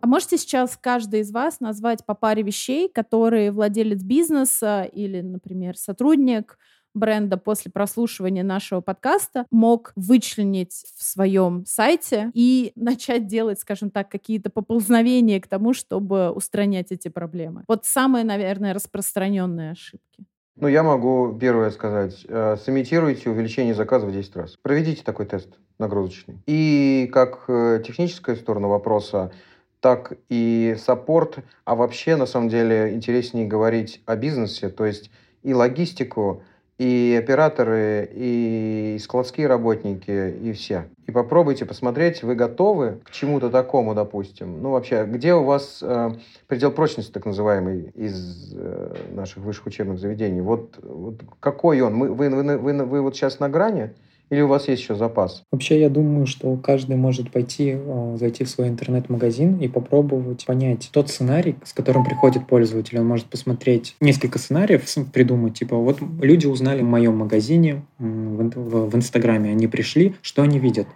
[0.00, 5.76] А можете сейчас каждый из вас назвать по паре вещей, которые владелец бизнеса или, например,
[5.76, 6.56] сотрудник
[6.94, 14.08] бренда после прослушивания нашего подкаста мог вычленить в своем сайте и начать делать, скажем так,
[14.08, 17.64] какие-то поползновения к тому, чтобы устранять эти проблемы.
[17.68, 20.24] Вот самые, наверное, распространенные ошибки.
[20.56, 22.26] Ну, я могу первое сказать.
[22.28, 24.56] Э, сымитируйте увеличение заказа в 10 раз.
[24.60, 25.48] Проведите такой тест
[25.78, 26.38] нагрузочный.
[26.46, 29.32] И как э, техническая сторона вопроса,
[29.80, 35.10] так и саппорт, а вообще, на самом деле, интереснее говорить о бизнесе, то есть
[35.42, 36.42] и логистику,
[36.80, 40.86] и операторы, и складские работники, и все.
[41.06, 44.62] И попробуйте посмотреть, вы готовы к чему-то такому, допустим.
[44.62, 46.12] Ну, вообще, где у вас э,
[46.46, 50.40] предел прочности, так называемый, из э, наших высших учебных заведений?
[50.40, 51.96] Вот, вот какой он?
[51.96, 53.90] Мы, вы, вы, вы, вы вот сейчас на грани?
[54.30, 55.42] Или у вас есть еще запас?
[55.50, 60.88] Вообще, я думаю, что каждый может пойти, а, зайти в свой интернет-магазин и попробовать понять
[60.92, 62.98] тот сценарий, с которым приходит пользователь.
[62.98, 69.50] Он может посмотреть несколько сценариев, придумать, типа, вот люди узнали в моем магазине, в, Инстаграме,
[69.50, 70.86] они пришли, что они видят?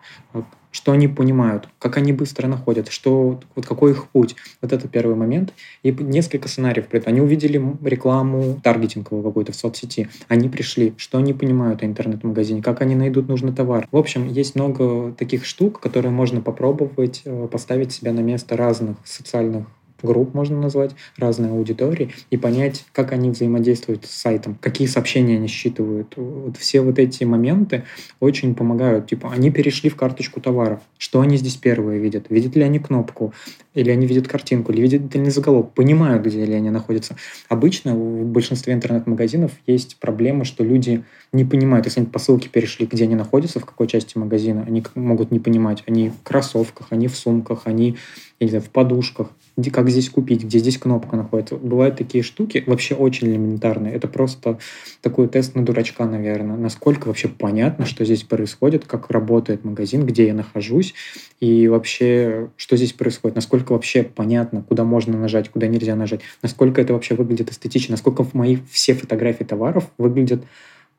[0.74, 4.34] Что они понимают, как они быстро находят, что, вот какой их путь.
[4.60, 5.54] Вот это первый момент.
[5.84, 6.87] И несколько сценариев.
[7.06, 10.08] Они увидели рекламу таргетинговую какую-то в соцсети.
[10.26, 13.87] Они пришли, что они понимают о интернет-магазине, как они найдут нужный товар.
[13.92, 18.96] В общем, есть много таких штук, которые можно попробовать э, поставить себя на место разных
[19.04, 19.66] социальных
[20.04, 25.48] групп, можно назвать, разные аудитории, и понять, как они взаимодействуют с сайтом, какие сообщения они
[25.48, 26.14] считывают.
[26.16, 27.84] Вот все вот эти моменты
[28.20, 29.08] очень помогают.
[29.08, 30.80] Типа, они перешли в карточку товаров.
[30.98, 32.26] Что они здесь первые видят?
[32.28, 33.32] Видят ли они кнопку?
[33.74, 34.72] Или они видят картинку?
[34.72, 35.72] Или видят ли они заголовок?
[35.72, 37.16] Понимают, где ли они находятся?
[37.48, 42.86] Обычно в большинстве интернет-магазинов есть проблема, что люди не понимают, если они по ссылке перешли,
[42.86, 45.82] где они находятся, в какой части магазина, они могут не понимать.
[45.86, 47.96] Они в кроссовках, они в сумках, они
[48.40, 49.30] я не знаю, в подушках,
[49.70, 51.56] как здесь купить, где здесь кнопка находится.
[51.56, 53.94] Бывают такие штуки, вообще очень элементарные.
[53.94, 54.58] Это просто
[55.00, 56.56] такой тест на дурачка, наверное.
[56.56, 60.94] Насколько вообще понятно, что здесь происходит, как работает магазин, где я нахожусь,
[61.40, 63.36] и вообще, что здесь происходит.
[63.36, 66.20] Насколько вообще понятно, куда можно нажать, куда нельзя нажать.
[66.42, 67.92] Насколько это вообще выглядит эстетично.
[67.92, 70.42] Насколько мои все фотографии товаров выглядят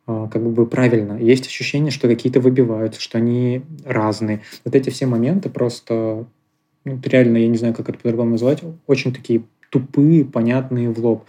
[0.07, 1.13] а, как бы правильно.
[1.13, 4.41] Есть ощущение, что какие-то выбиваются, что они разные.
[4.63, 6.27] Вот эти все моменты просто
[6.85, 11.25] ну, реально, я не знаю, как это по-другому назвать, очень такие тупые, понятные в лоб.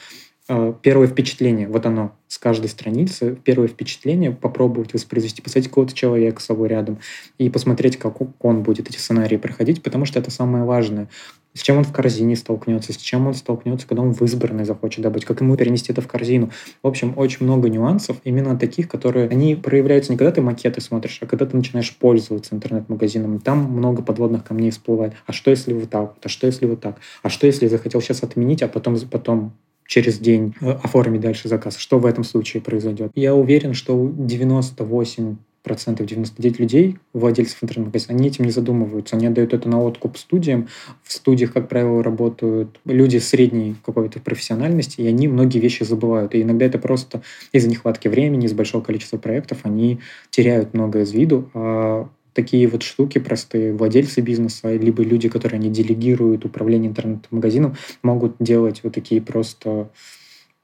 [0.48, 6.40] А, первое впечатление, вот оно, с каждой страницы, первое впечатление попробовать воспроизвести, посадить какого-то человека
[6.40, 6.98] с собой рядом
[7.38, 11.09] и посмотреть, как он будет эти сценарии проходить, потому что это самое важное
[11.56, 15.00] с чем он в корзине столкнется, с чем он столкнется, когда он в избранной захочет
[15.00, 16.50] добыть, как ему перенести это в корзину.
[16.82, 21.18] В общем, очень много нюансов, именно таких, которые, они проявляются не когда ты макеты смотришь,
[21.22, 23.40] а когда ты начинаешь пользоваться интернет-магазином.
[23.40, 25.14] Там много подводных камней всплывает.
[25.26, 26.14] А что, если вот так?
[26.22, 26.98] А что, если вот так?
[27.22, 29.54] А что, если захотел сейчас отменить, а потом, потом
[29.87, 31.77] через день э, оформить дальше заказ.
[31.77, 33.12] Что в этом случае произойдет?
[33.14, 39.16] Я уверен, что 98 процентов 99 людей, владельцев интернет-магазина, они этим не задумываются.
[39.16, 40.68] Они отдают это на откуп студиям.
[41.03, 46.37] В студиях, как правило, работают люди средней какой-то профессиональности, и они многие вещи забывают.
[46.37, 49.99] И иногда это просто из-за нехватки времени, из большого количества проектов, они
[50.31, 55.70] теряют многое из виду, а такие вот штуки простые владельцы бизнеса, либо люди, которые они
[55.70, 59.90] делегируют управление интернет-магазином, могут делать вот такие просто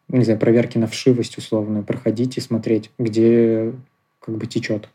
[0.09, 3.73] не знаю, проверки на вшивость условно, проходить и смотреть, где
[4.21, 4.89] как бы течет.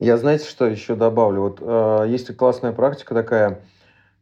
[0.00, 1.42] Я, знаете, что еще добавлю?
[1.42, 3.60] Вот э, есть классная практика такая,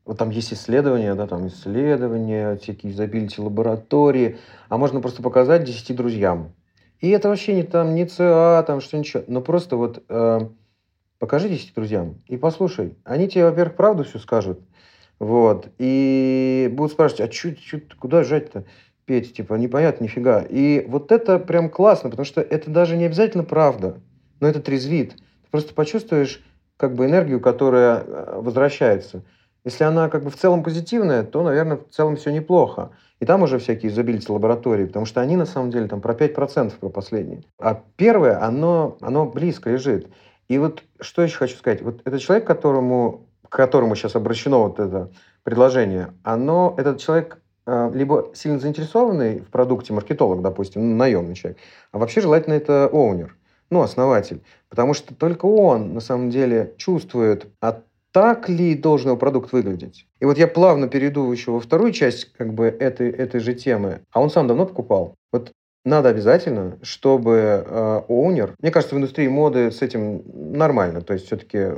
[0.05, 5.93] вот там есть исследования, да, там исследования, всякие изобилити лаборатории, а можно просто показать десяти
[5.93, 6.53] друзьям.
[7.01, 10.41] И это вообще не там, не ЦА, там что ничего, но просто вот э,
[11.19, 12.95] покажи десяти друзьям и послушай.
[13.05, 14.61] Они тебе, во-первых, правду все скажут,
[15.19, 18.65] вот, и будут спрашивать, а чуть, чуть, куда жать-то?
[19.07, 20.43] Петь, типа, непонятно, нифига.
[20.43, 24.01] И вот это прям классно, потому что это даже не обязательно правда
[24.41, 25.17] но это трезвит.
[25.17, 26.45] Ты просто почувствуешь
[26.77, 29.23] как бы энергию, которая э, возвращается.
[29.65, 32.91] Если она как бы в целом позитивная, то, наверное, в целом все неплохо.
[33.19, 36.79] И там уже всякие изобилити лаборатории, потому что они на самом деле там про 5%
[36.79, 37.43] про последние.
[37.59, 40.09] А первое, оно, оно близко лежит.
[40.49, 41.83] И вот что еще хочу сказать.
[41.83, 45.11] Вот этот человек, которому, к которому сейчас обращено вот это
[45.43, 51.59] предложение, оно, этот человек э, либо сильно заинтересованный в продукте, маркетолог, допустим, ну, наемный человек,
[51.93, 53.37] а вообще желательно это оунер
[53.71, 54.43] ну, основатель.
[54.69, 57.83] Потому что только он, на самом деле, чувствует, а
[58.13, 60.07] так ли должен его продукт выглядеть.
[60.21, 64.01] И вот я плавно перейду еще во вторую часть как бы этой, этой же темы.
[64.11, 65.15] А он сам давно покупал.
[65.33, 65.53] Вот
[65.87, 71.27] надо обязательно, чтобы э, оунер, мне кажется, в индустрии моды с этим нормально, то есть
[71.27, 71.69] все-таки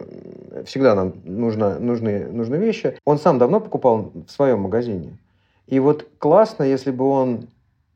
[0.64, 2.99] всегда нам нужно, нужны, нужны вещи.
[3.05, 5.18] Он сам давно покупал в своем магазине.
[5.66, 7.49] И вот классно, если бы он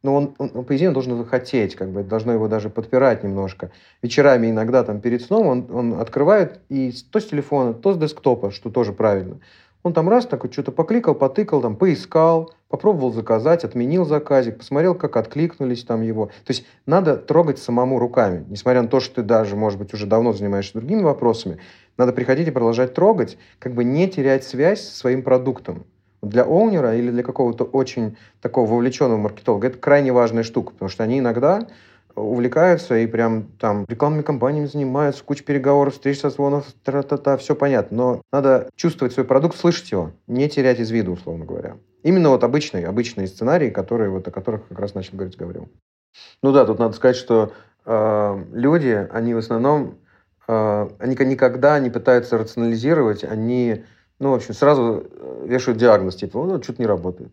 [0.03, 3.71] но он, он, по идее, он должен захотеть, как бы, должно его даже подпирать немножко.
[4.03, 8.51] Вечерами иногда там перед сном он, он открывает и то с телефона, то с десктопа,
[8.51, 9.39] что тоже правильно.
[9.85, 15.19] Он там раз такой что-то покликал, потыкал, там, поискал, попробовал заказать, отменил заказик, посмотрел, как
[15.19, 16.29] откликнулись там его.
[16.47, 18.47] То есть надо трогать самому руками.
[18.49, 21.59] Несмотря на то, что ты даже, может быть, уже давно занимаешься другими вопросами,
[21.99, 25.85] надо приходить и продолжать трогать, как бы не терять связь со своим продуктом
[26.23, 31.05] для оунера или для какого-то очень такого вовлеченного маркетолога это крайне важная штука, потому что
[31.05, 31.69] они иногда
[32.15, 37.97] увлекаются и прям там рекламными кампаниями занимаются, куча переговоров, встреч, созвонов, тра-та-та, все понятно.
[37.97, 41.77] Но надо чувствовать свой продукт, слышать его, не терять из виду, условно говоря.
[42.03, 45.69] Именно вот обычные, обычные сценарии, которые, вот, о которых как раз начал говорить говорил.
[46.43, 47.53] Ну да, тут надо сказать, что
[47.85, 49.99] э, люди, они в основном,
[50.49, 53.85] э, они никогда не пытаются рационализировать, они
[54.23, 57.33] ну, в общем, сразу э, вешают диагноз, типа, ну, что-то не работает.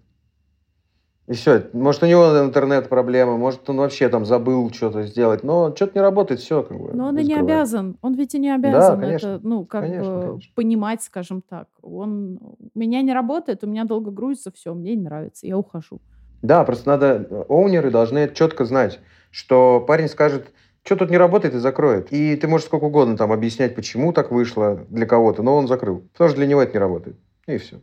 [1.30, 1.70] И все.
[1.74, 6.40] Может, у него интернет-проблема, может, он вообще там забыл что-то сделать, но что-то не работает,
[6.40, 6.64] все.
[6.64, 7.98] Как бы, но он и не обязан.
[8.02, 9.28] Он ведь и не обязан да, конечно.
[9.28, 10.52] это, ну, как конечно, бы конечно.
[10.56, 11.68] понимать, скажем так.
[11.84, 16.02] Он у меня не работает, у меня долго грузится, все, мне не нравится, я ухожу.
[16.42, 20.52] Да, просто надо, э, оунеры должны четко знать, что парень скажет,
[20.84, 22.12] что тут не работает и закроет.
[22.12, 26.00] И ты можешь сколько угодно там объяснять, почему так вышло для кого-то, но он закрыл.
[26.14, 27.18] Потому что для него это не работает.
[27.46, 27.82] И все.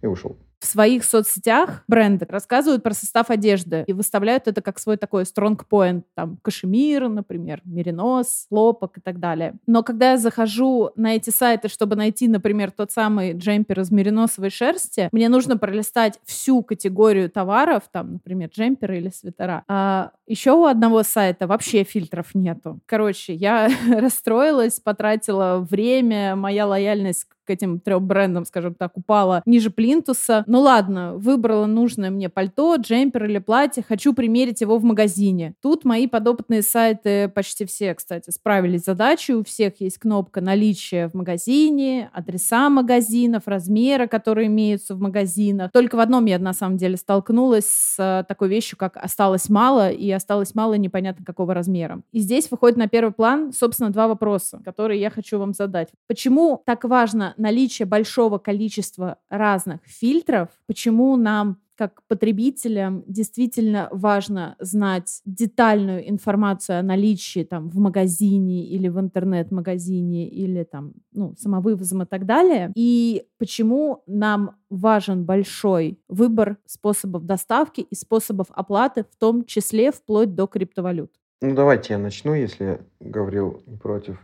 [0.00, 0.38] И ушел.
[0.60, 5.60] В своих соцсетях бренды рассказывают про состав одежды и выставляют это как свой такой strong
[5.70, 9.54] point, там, кашемир, например, меринос, хлопок и так далее.
[9.66, 14.50] Но когда я захожу на эти сайты, чтобы найти, например, тот самый джемпер из мериносовой
[14.50, 19.64] шерсти, мне нужно пролистать всю категорию товаров, там, например, джемперы или свитера.
[19.68, 22.80] А еще у одного сайта вообще фильтров нету.
[22.86, 29.70] Короче, я расстроилась, потратила время, моя лояльность к этим трем брендам, скажем так, упала ниже
[29.70, 30.44] плинтуса.
[30.46, 35.54] Ну ладно, выбрала нужное мне пальто, джемпер или платье, хочу примерить его в магазине.
[35.62, 39.34] Тут мои подопытные сайты почти все, кстати, справились с задачей.
[39.34, 45.70] У всех есть кнопка наличия в магазине, адреса магазинов, размеры, которые имеются в магазинах.
[45.72, 49.90] Только в одном я на самом деле столкнулась с э, такой вещью, как осталось мало,
[49.90, 52.00] и осталось мало непонятно какого размера.
[52.12, 55.88] И здесь выходит на первый план, собственно, два вопроса, которые я хочу вам задать.
[56.08, 65.20] Почему так важно наличие большого количества разных фильтров, почему нам как потребителям действительно важно знать
[65.24, 72.06] детальную информацию о наличии там в магазине или в интернет-магазине или там ну, самовывозом и
[72.06, 72.72] так далее.
[72.74, 80.34] И почему нам важен большой выбор способов доставки и способов оплаты, в том числе вплоть
[80.34, 81.12] до криптовалют.
[81.42, 84.18] Ну, давайте я начну, если Гаврил не против.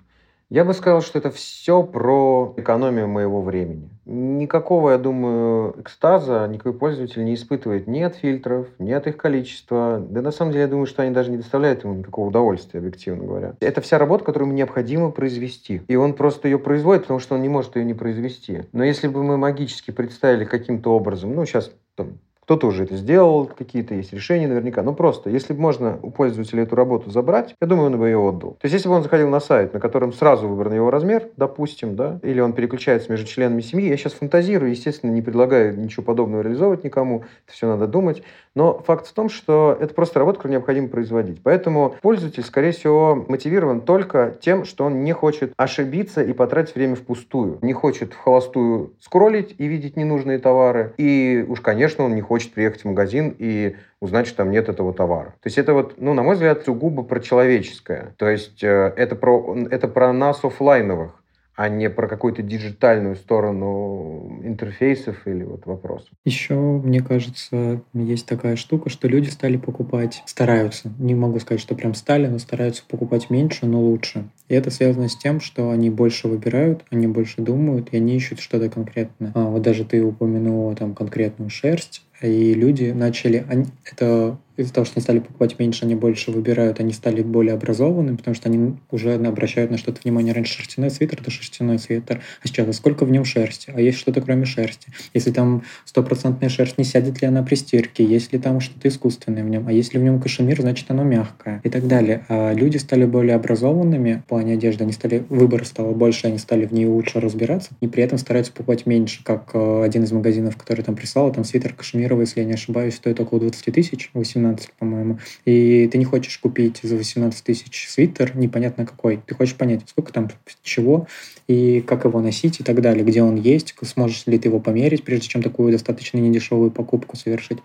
[0.52, 3.88] Я бы сказал, что это все про экономию моего времени.
[4.04, 9.98] Никакого, я думаю, экстаза никакой пользователь не испытывает ни от фильтров, ни от их количества.
[9.98, 13.24] Да на самом деле, я думаю, что они даже не доставляют ему никакого удовольствия, объективно
[13.24, 13.54] говоря.
[13.60, 15.80] Это вся работа, которую ему необходимо произвести.
[15.88, 18.64] И он просто ее производит, потому что он не может ее не произвести.
[18.72, 23.46] Но если бы мы магически представили каким-то образом, ну, сейчас там, кто-то уже это сделал,
[23.46, 24.83] какие-то есть решения наверняка.
[24.83, 28.18] Ну просто, если бы можно у пользователя эту работу забрать, я думаю, он бы ее
[28.18, 28.52] отдал.
[28.52, 31.94] То есть, если бы он заходил на сайт, на котором сразу выбран его размер, допустим,
[31.94, 36.42] да, или он переключается между членами семьи, я сейчас фантазирую, естественно, не предлагаю ничего подобного
[36.42, 38.22] реализовывать никому, это все надо думать.
[38.55, 41.40] Но факт в том, что это просто работа, которую необходимо производить.
[41.42, 46.96] Поэтому пользователь, скорее всего, мотивирован только тем, что он не хочет ошибиться и потратить время
[46.96, 47.59] впустую.
[47.62, 50.92] Не хочет в холостую скроллить и видеть ненужные товары.
[50.98, 54.92] И уж, конечно, он не хочет приехать в магазин и узнать, что там нет этого
[54.92, 55.35] товара.
[55.42, 58.14] То есть это вот, ну, на мой взгляд, сугубо про человеческое.
[58.18, 61.22] То есть э, это про, это про нас офлайновых
[61.55, 66.09] а не про какую-то диджитальную сторону интерфейсов или вот вопросов.
[66.24, 71.74] Еще, мне кажется, есть такая штука, что люди стали покупать, стараются, не могу сказать, что
[71.74, 74.24] прям стали, но стараются покупать меньше, но лучше.
[74.48, 78.40] И это связано с тем, что они больше выбирают, они больше думают, и они ищут
[78.40, 79.33] что-то конкретное.
[79.35, 83.44] А, вот даже ты упомянула там конкретную шерсть, и люди начали...
[83.85, 88.16] Это из-за того, что они стали покупать меньше, они больше выбирают, они стали более образованными,
[88.16, 90.32] потому что они уже обращают на что-то внимание.
[90.32, 93.72] Раньше шерстяной свитер— это шерстяной свитер, а сейчас а сколько в нем шерсти?
[93.74, 94.88] А есть что-то кроме шерсти?
[95.14, 98.04] Если там стопроцентная шерсть, не сядет ли она при стирке?
[98.04, 99.68] Есть ли там что-то искусственное в нем?
[99.68, 102.24] А если в нем кашемир, значит оно мягкое и так далее.
[102.28, 106.66] А люди стали более образованными в плане одежды, они стали, выбор стало больше, они стали
[106.66, 110.56] в ней лучше разбираться и при этом стараются покупать меньше, как э, один из магазинов,
[110.56, 114.36] который там прислал, там свитер кашемировый, если я не ошибаюсь, стоит около 20 тысяч, 18
[114.42, 119.20] 18, по-моему, и ты не хочешь купить за 18 тысяч свитер, непонятно какой.
[119.26, 120.28] Ты хочешь понять, сколько там
[120.62, 121.07] чего,
[121.48, 125.05] и как его носить и так далее, где он есть, сможешь ли ты его померить,
[125.05, 127.59] прежде чем такую достаточно недешевую покупку совершить.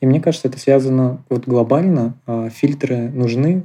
[0.00, 2.14] И мне кажется, это связано вот глобально.
[2.26, 3.64] А, фильтры нужны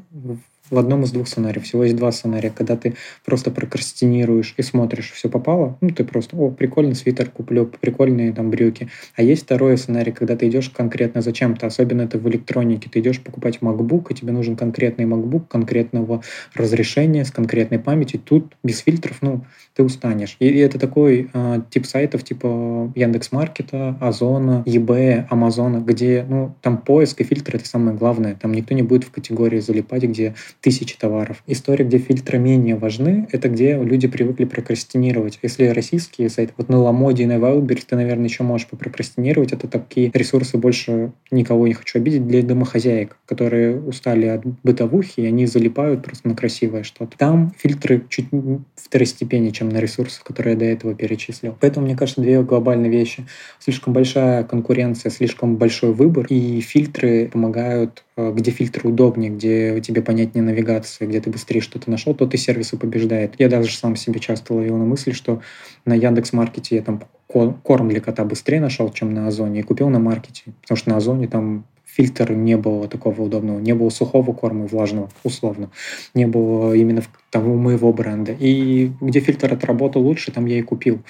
[0.69, 1.63] в одном из двух сценариев.
[1.63, 2.51] Всего есть два сценария.
[2.55, 7.65] Когда ты просто прокрастинируешь и смотришь, все попало, ну, ты просто, о, прикольный свитер куплю,
[7.65, 8.89] прикольные там брюки.
[9.15, 12.89] А есть второй сценарий, когда ты идешь конкретно зачем-то, особенно это в электронике.
[12.89, 16.21] Ты идешь покупать MacBook, и тебе нужен конкретный MacBook, конкретного
[16.53, 18.19] разрешения, с конкретной памятью.
[18.19, 20.35] Тут без фильтров, ну, ты устанешь.
[20.39, 27.21] И, это такой э, тип сайтов типа Яндекс.Маркета, Озона, eBay, Амазона, где, ну, там поиск
[27.21, 28.35] и фильтр— это самое главное.
[28.35, 31.43] Там никто не будет в категории залипать, где тысячи товаров.
[31.47, 35.39] История, где фильтры менее важны, это где люди привыкли прокрастинировать.
[35.41, 39.53] Если российские сайты, вот на Ламоде и на Wildberries ты, наверное, еще можешь попрокрастинировать.
[39.53, 45.25] Это такие ресурсы больше никого не хочу обидеть для домохозяек, которые устали от бытовухи, и
[45.25, 47.17] они залипают просто на красивое что-то.
[47.17, 48.27] Там фильтры чуть
[48.75, 51.55] второстепеннее, чем на ресурсах, которые я до этого перечислил.
[51.59, 53.25] Поэтому, мне кажется, две глобальные вещи.
[53.59, 58.03] Слишком большая конкуренция, слишком большой выбор, и фильтры помогают
[58.33, 62.73] где фильтр удобнее, где тебе понятнее навигация, где ты быстрее что-то нашел, тот и сервис
[62.73, 63.35] и побеждает.
[63.37, 65.41] Я даже сам себе часто ловил на мысли, что
[65.85, 69.89] на Яндекс Маркете я там корм для кота быстрее нашел, чем на Озоне, и купил
[69.89, 70.43] на маркете.
[70.61, 73.59] Потому что на Озоне там фильтр не было такого удобного.
[73.59, 75.69] Не было сухого корма, влажного, условно.
[76.13, 78.35] Не было именно того моего бренда.
[78.39, 81.01] И где фильтр отработал лучше, там я и купил.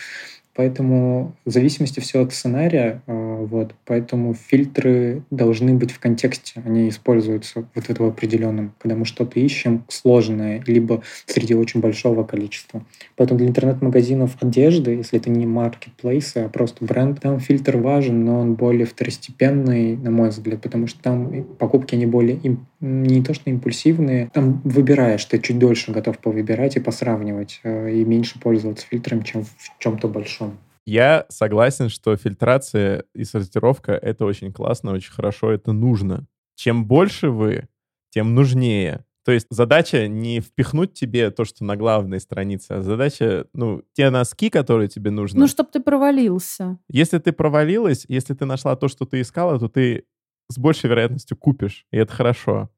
[0.60, 6.90] Поэтому в зависимости все от сценария, э, вот, поэтому фильтры должны быть в контексте, они
[6.90, 12.84] используются вот в этом определенном, когда мы что-то ищем сложное, либо среди очень большого количества.
[13.16, 18.42] Поэтому для интернет-магазинов одежды, если это не маркетплейсы, а просто бренд, там фильтр важен, но
[18.42, 22.38] он более второстепенный, на мой взгляд, потому что там покупки, они более
[22.82, 28.06] не то что импульсивные, там выбираешь, ты чуть дольше готов повыбирать и посравнивать, э, и
[28.06, 30.49] меньше пользоваться фильтром, чем в чем-то большом.
[30.90, 36.26] Я согласен, что фильтрация и сортировка— это очень классно, очень хорошо, это нужно.
[36.56, 37.68] Чем больше вы,
[38.10, 39.06] тем нужнее.
[39.24, 44.10] То есть задача не впихнуть тебе то, что на главной странице, а задача, ну, те
[44.10, 45.40] носки, которые тебе нужны.
[45.40, 46.80] Ну, чтобы ты провалился.
[46.88, 50.06] Если ты провалилась, если ты нашла то, что ты искала, то ты
[50.52, 52.72] с большей вероятностью купишь, и это хорошо.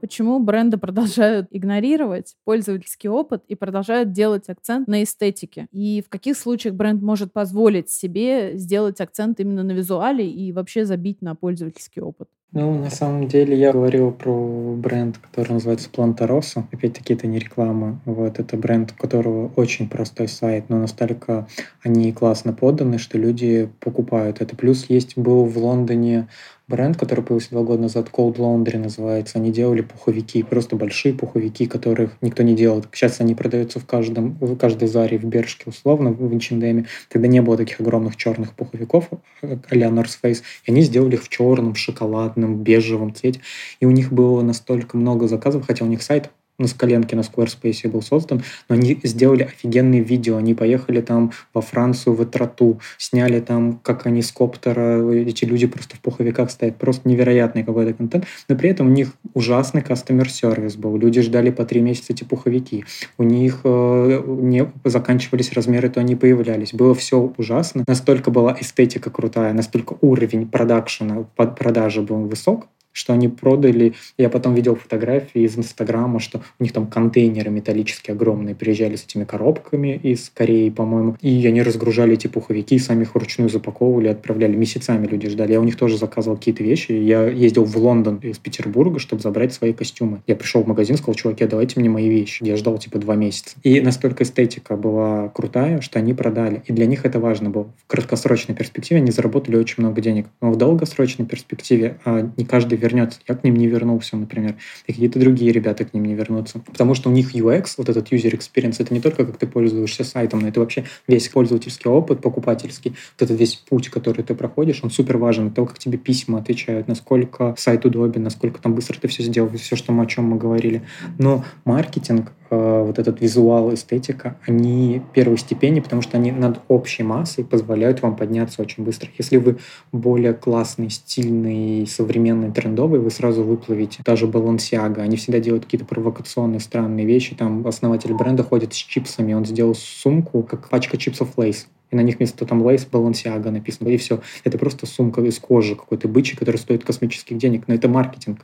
[0.00, 5.66] Почему бренды продолжают игнорировать пользовательский опыт и продолжают делать акцент на эстетике?
[5.72, 10.86] И в каких случаях бренд может позволить себе сделать акцент именно на визуале и вообще
[10.86, 12.28] забить на пользовательский опыт?
[12.52, 16.66] Ну, на самом деле, я говорил про бренд, который называется Плантароса.
[16.72, 18.00] Опять-таки, это не реклама.
[18.04, 21.46] Вот, это бренд, у которого очень простой сайт, но настолько
[21.84, 24.56] они классно поданы, что люди покупают это.
[24.56, 26.26] Плюс есть был в Лондоне
[26.70, 29.38] бренд, который появился два года назад, Cold Laundry называется.
[29.38, 32.84] Они делали пуховики, просто большие пуховики, которых никто не делал.
[32.92, 36.86] Сейчас они продаются в каждом, в каждой Заре в Бершке, условно, в H&M.
[37.08, 39.10] Тогда не было таких огромных черных пуховиков
[39.42, 40.42] а-ля North Face.
[40.64, 43.40] И они сделали их в черном, шоколадном, бежевом цвете.
[43.80, 46.30] И у них было настолько много заказов, хотя у них сайт
[46.60, 50.36] на коленке на Squarespace был создан, но они сделали офигенные видео.
[50.36, 55.66] Они поехали там во Францию, в Этроту, сняли там, как они с коптера, эти люди
[55.66, 56.76] просто в пуховиках стоят.
[56.76, 58.26] Просто невероятный какой-то контент.
[58.48, 60.96] Но при этом у них ужасный кастомер-сервис был.
[60.96, 62.84] Люди ждали по три месяца эти пуховики.
[63.18, 66.74] У них э, не заканчивались размеры, то они появлялись.
[66.74, 67.84] Было все ужасно.
[67.86, 73.94] Настолько была эстетика крутая, настолько уровень продакшена, продажи был высок, что они продали.
[74.18, 79.04] Я потом видел фотографии из Инстаграма, что у них там контейнеры металлические огромные приезжали с
[79.04, 84.56] этими коробками из Кореи, по-моему, и они разгружали эти пуховики, сами их вручную запаковывали, отправляли.
[84.56, 85.52] Месяцами люди ждали.
[85.52, 86.92] Я у них тоже заказывал какие-то вещи.
[86.92, 90.22] Я ездил в Лондон из Петербурга, чтобы забрать свои костюмы.
[90.26, 92.42] Я пришел в магазин, сказал, чуваки, давайте мне мои вещи.
[92.44, 93.56] Я ждал типа два месяца.
[93.62, 96.62] И настолько эстетика была крутая, что они продали.
[96.66, 97.72] И для них это важно было.
[97.84, 100.26] В краткосрочной перспективе они заработали очень много денег.
[100.40, 103.20] Но в долгосрочной перспективе а не каждый вернется.
[103.28, 104.56] Я к ним не вернулся, например.
[104.86, 106.58] И какие-то другие ребята к ним не вернутся.
[106.58, 110.02] Потому что у них UX, вот этот user experience, это не только как ты пользуешься
[110.02, 112.96] сайтом, но это вообще весь пользовательский опыт, покупательский.
[113.18, 115.50] Вот этот весь путь, который ты проходишь, он супер важен.
[115.52, 119.76] То, как тебе письма отвечают, насколько сайт удобен, насколько там быстро ты все сделал, все,
[119.76, 120.82] что мы, о чем мы говорили.
[121.18, 127.44] Но маркетинг вот этот визуал, эстетика, они первой степени, потому что они над общей массой
[127.44, 129.08] позволяют вам подняться очень быстро.
[129.16, 129.58] Если вы
[129.92, 134.02] более классный, стильный, современный, трендовый, вы сразу выплывете.
[134.04, 137.34] Даже Balenciaga, они всегда делают какие-то провокационные, странные вещи.
[137.36, 142.00] Там основатель бренда ходит с чипсами, он сделал сумку, как пачка чипсов Lay's и на
[142.00, 144.20] них вместо там Lay's Balenciaga написано, и все.
[144.44, 148.40] Это просто сумка из кожи какой-то бычий, который стоит космических денег, но это маркетинг,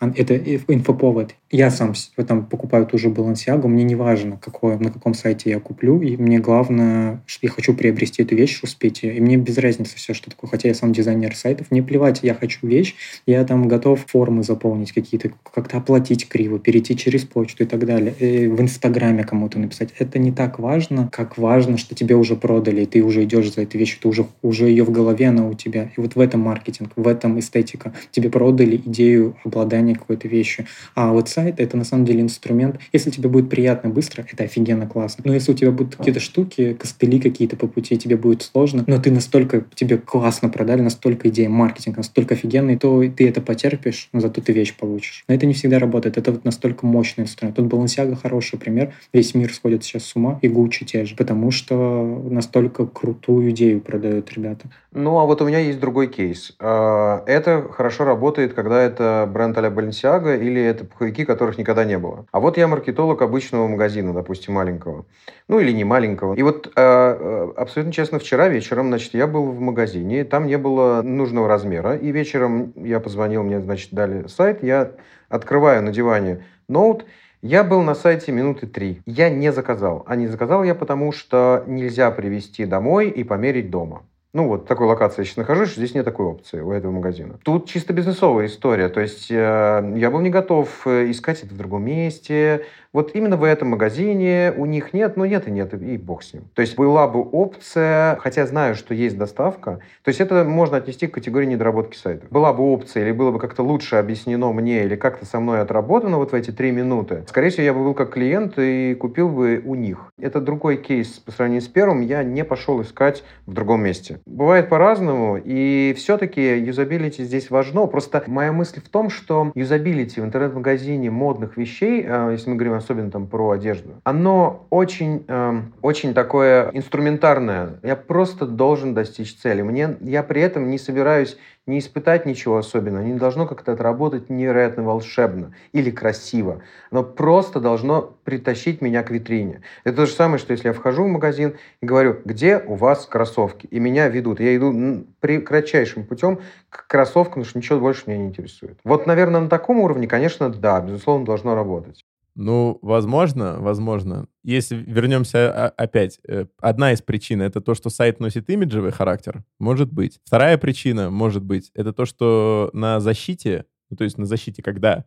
[0.00, 1.34] это инфоповод.
[1.50, 1.94] Я сам
[2.26, 6.16] там покупаю ту же Balenciaga, мне не важно, какое, на каком сайте я куплю, и
[6.16, 10.14] мне главное, что я хочу приобрести эту вещь, успеть ее, и мне без разницы все,
[10.14, 12.94] что такое, хотя я сам дизайнер сайтов, мне плевать, я хочу вещь,
[13.26, 18.14] я там готов формы заполнить какие-то, как-то оплатить криво, перейти через почту и так далее,
[18.18, 19.90] и в Инстаграме кому-то написать.
[19.98, 23.62] Это не так важно, как важно, что тебе уже продали, и ты уже идешь за
[23.62, 25.90] этой вещью, ты уже, уже ее в голове, она у тебя.
[25.96, 27.92] И вот в этом маркетинг, в этом эстетика.
[28.10, 30.66] Тебе продали идею обладания какой-то вещью.
[30.94, 32.78] А вот сайт— это на самом деле инструмент.
[32.92, 35.22] Если тебе будет приятно быстро, это офигенно классно.
[35.26, 38.98] Но если у тебя будут какие-то штуки, костыли какие-то по пути, тебе будет сложно, но
[38.98, 44.20] ты настолько, тебе классно продали, настолько идея маркетинга, настолько офигенный, то ты это потерпишь, но
[44.20, 45.24] зато ты вещь получишь.
[45.28, 46.18] Но это не всегда работает.
[46.18, 47.56] Это вот настолько мощный инструмент.
[47.56, 48.92] Тут Balenciaga хороший пример.
[49.12, 53.50] Весь мир сходит сейчас с ума, и Gucci те же, потому что настолько настолько крутую
[53.50, 54.68] идею продают ребята.
[54.92, 56.54] Ну, а вот у меня есть другой кейс.
[56.58, 61.98] А, это хорошо работает, когда это бренд а-ля Balenciaga или это пуховики, которых никогда не
[61.98, 62.26] было.
[62.32, 65.04] А вот я маркетолог обычного магазина, допустим, маленького.
[65.48, 66.34] Ну, или не маленького.
[66.34, 71.02] И вот а, абсолютно честно, вчера вечером, значит, я был в магазине, там не было
[71.02, 74.92] нужного размера, и вечером я позвонил, мне, значит, дали сайт, я
[75.28, 77.04] открываю на диване ноут,
[77.46, 79.00] я был на сайте минуты три.
[79.06, 80.04] Я не заказал.
[80.06, 84.02] А не заказал я потому, что нельзя привезти домой и померить дома.
[84.32, 87.38] Ну вот, в такой локации я сейчас нахожусь, здесь нет такой опции у этого магазина.
[87.42, 88.88] Тут чисто бизнесовая история.
[88.88, 93.36] То есть э, я был не готов э, искать это в другом месте, вот именно
[93.36, 96.44] в этом магазине у них нет, ну нет и нет, и бог с ним.
[96.54, 101.06] То есть была бы опция, хотя знаю, что есть доставка, то есть это можно отнести
[101.06, 102.26] к категории недоработки сайта.
[102.30, 106.18] Была бы опция или было бы как-то лучше объяснено мне или как-то со мной отработано
[106.18, 109.62] вот в эти три минуты, скорее всего, я бы был как клиент и купил бы
[109.64, 110.12] у них.
[110.18, 114.20] Это другой кейс по сравнению с первым, я не пошел искать в другом месте.
[114.26, 117.86] Бывает по-разному, и все-таки юзабилити здесь важно.
[117.86, 122.74] Просто моя мысль в том, что юзабилити в интернет-магазине модных вещей, э, если мы говорим
[122.74, 127.80] о особенно там про одежду, оно очень, э, очень такое инструментарное.
[127.82, 129.62] Я просто должен достичь цели.
[129.62, 134.84] Мне, я при этом не собираюсь не испытать ничего особенного, не должно как-то отработать невероятно
[134.84, 136.62] волшебно или красиво.
[136.92, 139.62] Оно просто должно притащить меня к витрине.
[139.82, 143.06] Это то же самое, что если я вхожу в магазин и говорю, где у вас
[143.06, 143.66] кроссовки?
[143.66, 144.38] И меня ведут.
[144.38, 146.38] Я иду при кратчайшим путем
[146.70, 148.78] к кроссовкам, потому что ничего больше меня не интересует.
[148.84, 152.05] Вот, наверное, на таком уровне, конечно, да, безусловно, должно работать.
[152.36, 154.28] Ну, возможно, возможно.
[154.44, 159.90] Если вернемся опять, э, одна из причин это то, что сайт носит имиджевый характер, может
[159.90, 160.20] быть.
[160.22, 165.06] Вторая причина, может быть, это то, что на защите, ну, то есть на защите, когда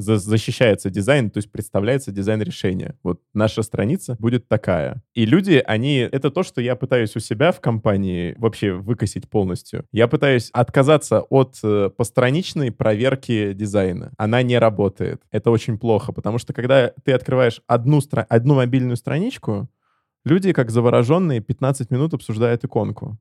[0.00, 2.96] защищается дизайн, то есть представляется дизайн решения.
[3.02, 5.02] Вот наша страница будет такая.
[5.14, 5.98] И люди, они...
[5.98, 9.84] Это то, что я пытаюсь у себя в компании вообще выкосить полностью.
[9.92, 14.12] Я пытаюсь отказаться от э, постраничной проверки дизайна.
[14.16, 15.22] Она не работает.
[15.30, 18.26] Это очень плохо, потому что когда ты открываешь одну, стра...
[18.28, 19.68] одну мобильную страничку,
[20.24, 23.18] люди, как завороженные, 15 минут обсуждают иконку.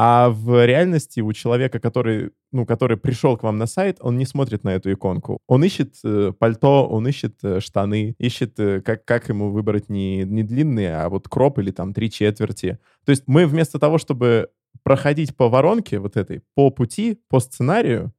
[0.00, 4.26] А в реальности у человека, который, ну, который пришел к вам на сайт, он не
[4.26, 5.40] смотрит на эту иконку.
[5.48, 10.22] Он ищет э, пальто, он ищет э, штаны, ищет, э, как, как ему выбрать не,
[10.22, 12.78] не длинные, а вот кроп или там три четверти.
[13.04, 14.50] То есть мы вместо того, чтобы
[14.84, 18.12] проходить по воронке вот этой, по пути, по сценарию,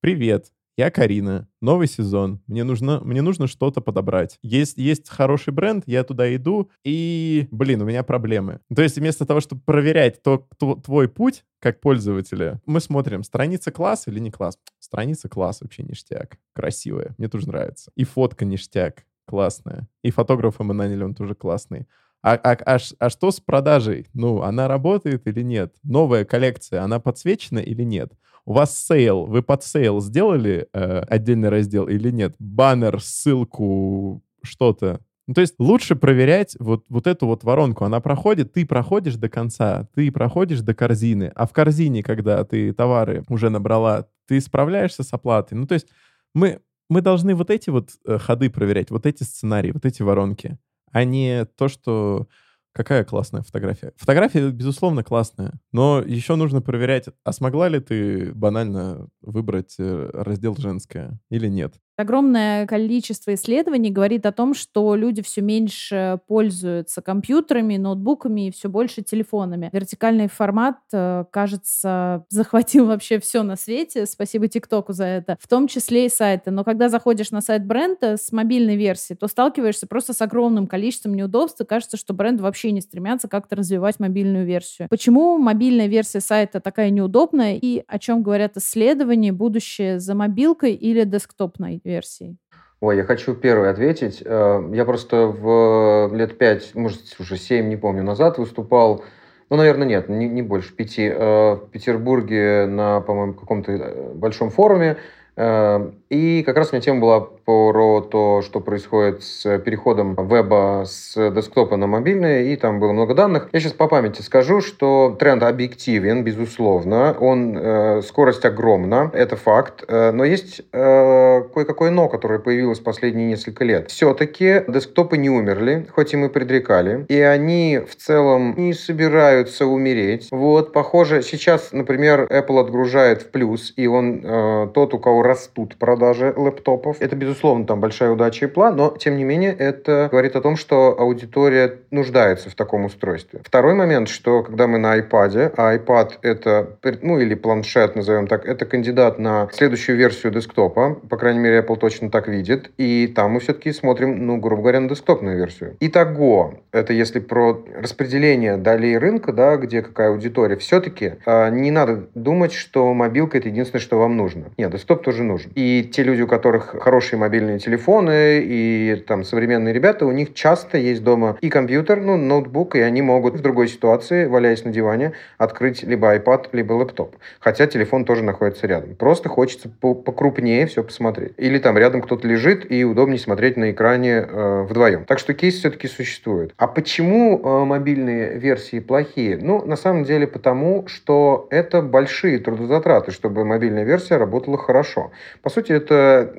[0.00, 0.46] привет,
[0.80, 4.38] я Карина, новый сезон, мне нужно, мне нужно что-то подобрать.
[4.40, 8.60] Есть, есть хороший бренд, я туда иду, и, блин, у меня проблемы.
[8.74, 13.70] То есть вместо того, чтобы проверять то, то, твой путь как пользователя, мы смотрим, страница
[13.70, 14.56] класс или не класс.
[14.78, 17.92] Страница класс вообще ништяк, красивая, мне тоже нравится.
[17.94, 19.86] И фотка ништяк, классная.
[20.02, 21.88] И фотографа мы наняли, он тоже классный.
[22.22, 24.06] А, а, а, а что с продажей?
[24.14, 25.74] Ну, она работает или нет?
[25.82, 28.14] Новая коллекция, она подсвечена или нет?
[28.44, 32.34] У вас sale, вы под sale сделали э, отдельный раздел или нет?
[32.38, 35.00] Баннер, ссылку, что-то.
[35.26, 37.84] Ну, то есть лучше проверять вот, вот эту вот воронку.
[37.84, 41.30] Она проходит, ты проходишь до конца, ты проходишь до корзины.
[41.36, 45.56] А в корзине, когда ты товары уже набрала, ты справляешься с оплатой.
[45.56, 45.86] Ну, то есть
[46.34, 50.58] мы, мы должны вот эти вот э, ходы проверять, вот эти сценарии, вот эти воронки,
[50.90, 52.26] а не то, что
[52.72, 53.92] Какая классная фотография?
[53.96, 60.54] Фотография, безусловно, классная, но еще нужно проверять, а смогла ли ты банально выбрать э, раздел
[60.56, 61.74] «Женское» или нет.
[61.96, 68.68] Огромное количество исследований говорит о том, что люди все меньше пользуются компьютерами, ноутбуками и все
[68.68, 69.68] больше телефонами.
[69.72, 74.06] Вертикальный формат, э, кажется, захватил вообще все на свете.
[74.06, 75.36] Спасибо ТикТоку за это.
[75.40, 76.50] В том числе и сайты.
[76.50, 81.14] Но когда заходишь на сайт бренда с мобильной версией, то сталкиваешься просто с огромным количеством
[81.14, 81.60] неудобств.
[81.60, 84.88] И кажется, что бренд вообще не стремятся как-то развивать мобильную версию.
[84.88, 91.04] Почему мобильная версия сайта такая неудобная и о чем говорят исследования, будущее за мобилкой или
[91.04, 92.36] десктопной версии?
[92.80, 94.22] Ой, я хочу первый ответить.
[94.24, 99.04] Э, я просто в лет пять, может, уже семь, не помню, назад выступал,
[99.50, 104.48] ну, наверное, нет, не, не больше пяти, э, в Петербурге на, по-моему, каком-то э, большом
[104.48, 104.96] форуме,
[105.36, 111.14] и как раз у меня тема была про то, что происходит с переходом веба с
[111.30, 113.48] десктопа на мобильный, и там было много данных.
[113.52, 119.84] Я сейчас по памяти скажу, что тренд объективен, безусловно, он, э, скорость огромна, это факт,
[119.88, 123.90] э, но есть э, кое-какое но, которое появилось последние несколько лет.
[123.90, 130.28] Все-таки десктопы не умерли, хоть и мы предрекали, и они в целом не собираются умереть.
[130.30, 135.76] Вот, похоже, сейчас, например, Apple отгружает в плюс, и он э, тот, у кого растут
[135.76, 136.96] продажи, лэптопов.
[137.00, 140.56] Это, безусловно, там большая удача и план, но, тем не менее, это говорит о том,
[140.56, 143.40] что аудитория нуждается в таком устройстве.
[143.44, 148.46] Второй момент, что когда мы на iPad, а iPad это, ну или планшет, назовем так,
[148.46, 153.32] это кандидат на следующую версию десктопа, по крайней мере, Apple точно так видит, и там
[153.32, 155.76] мы все-таки смотрим, ну, грубо говоря, на десктопную версию.
[155.80, 162.08] Итого, это если про распределение долей рынка, да, где какая аудитория, все-таки э, не надо
[162.14, 164.46] думать, что мобилка это единственное, что вам нужно.
[164.56, 165.50] Нет, десктоп тоже нужен.
[165.56, 170.78] И те люди, у которых хорошие мобильные телефоны и там современные ребята, у них часто
[170.78, 175.12] есть дома и компьютер, ну, ноутбук, и они могут в другой ситуации, валяясь на диване,
[175.36, 177.16] открыть либо iPad, либо лэптоп.
[177.40, 178.94] Хотя телефон тоже находится рядом.
[178.94, 181.32] Просто хочется покрупнее все посмотреть.
[181.38, 185.04] Или там рядом кто-то лежит, и удобнее смотреть на экране э, вдвоем.
[185.06, 186.54] Так что кейс все-таки существует.
[186.56, 189.36] А почему э, мобильные версии плохие?
[189.36, 194.99] Ну, на самом деле потому, что это большие трудозатраты, чтобы мобильная версия работала хорошо.
[195.42, 196.34] По сути, это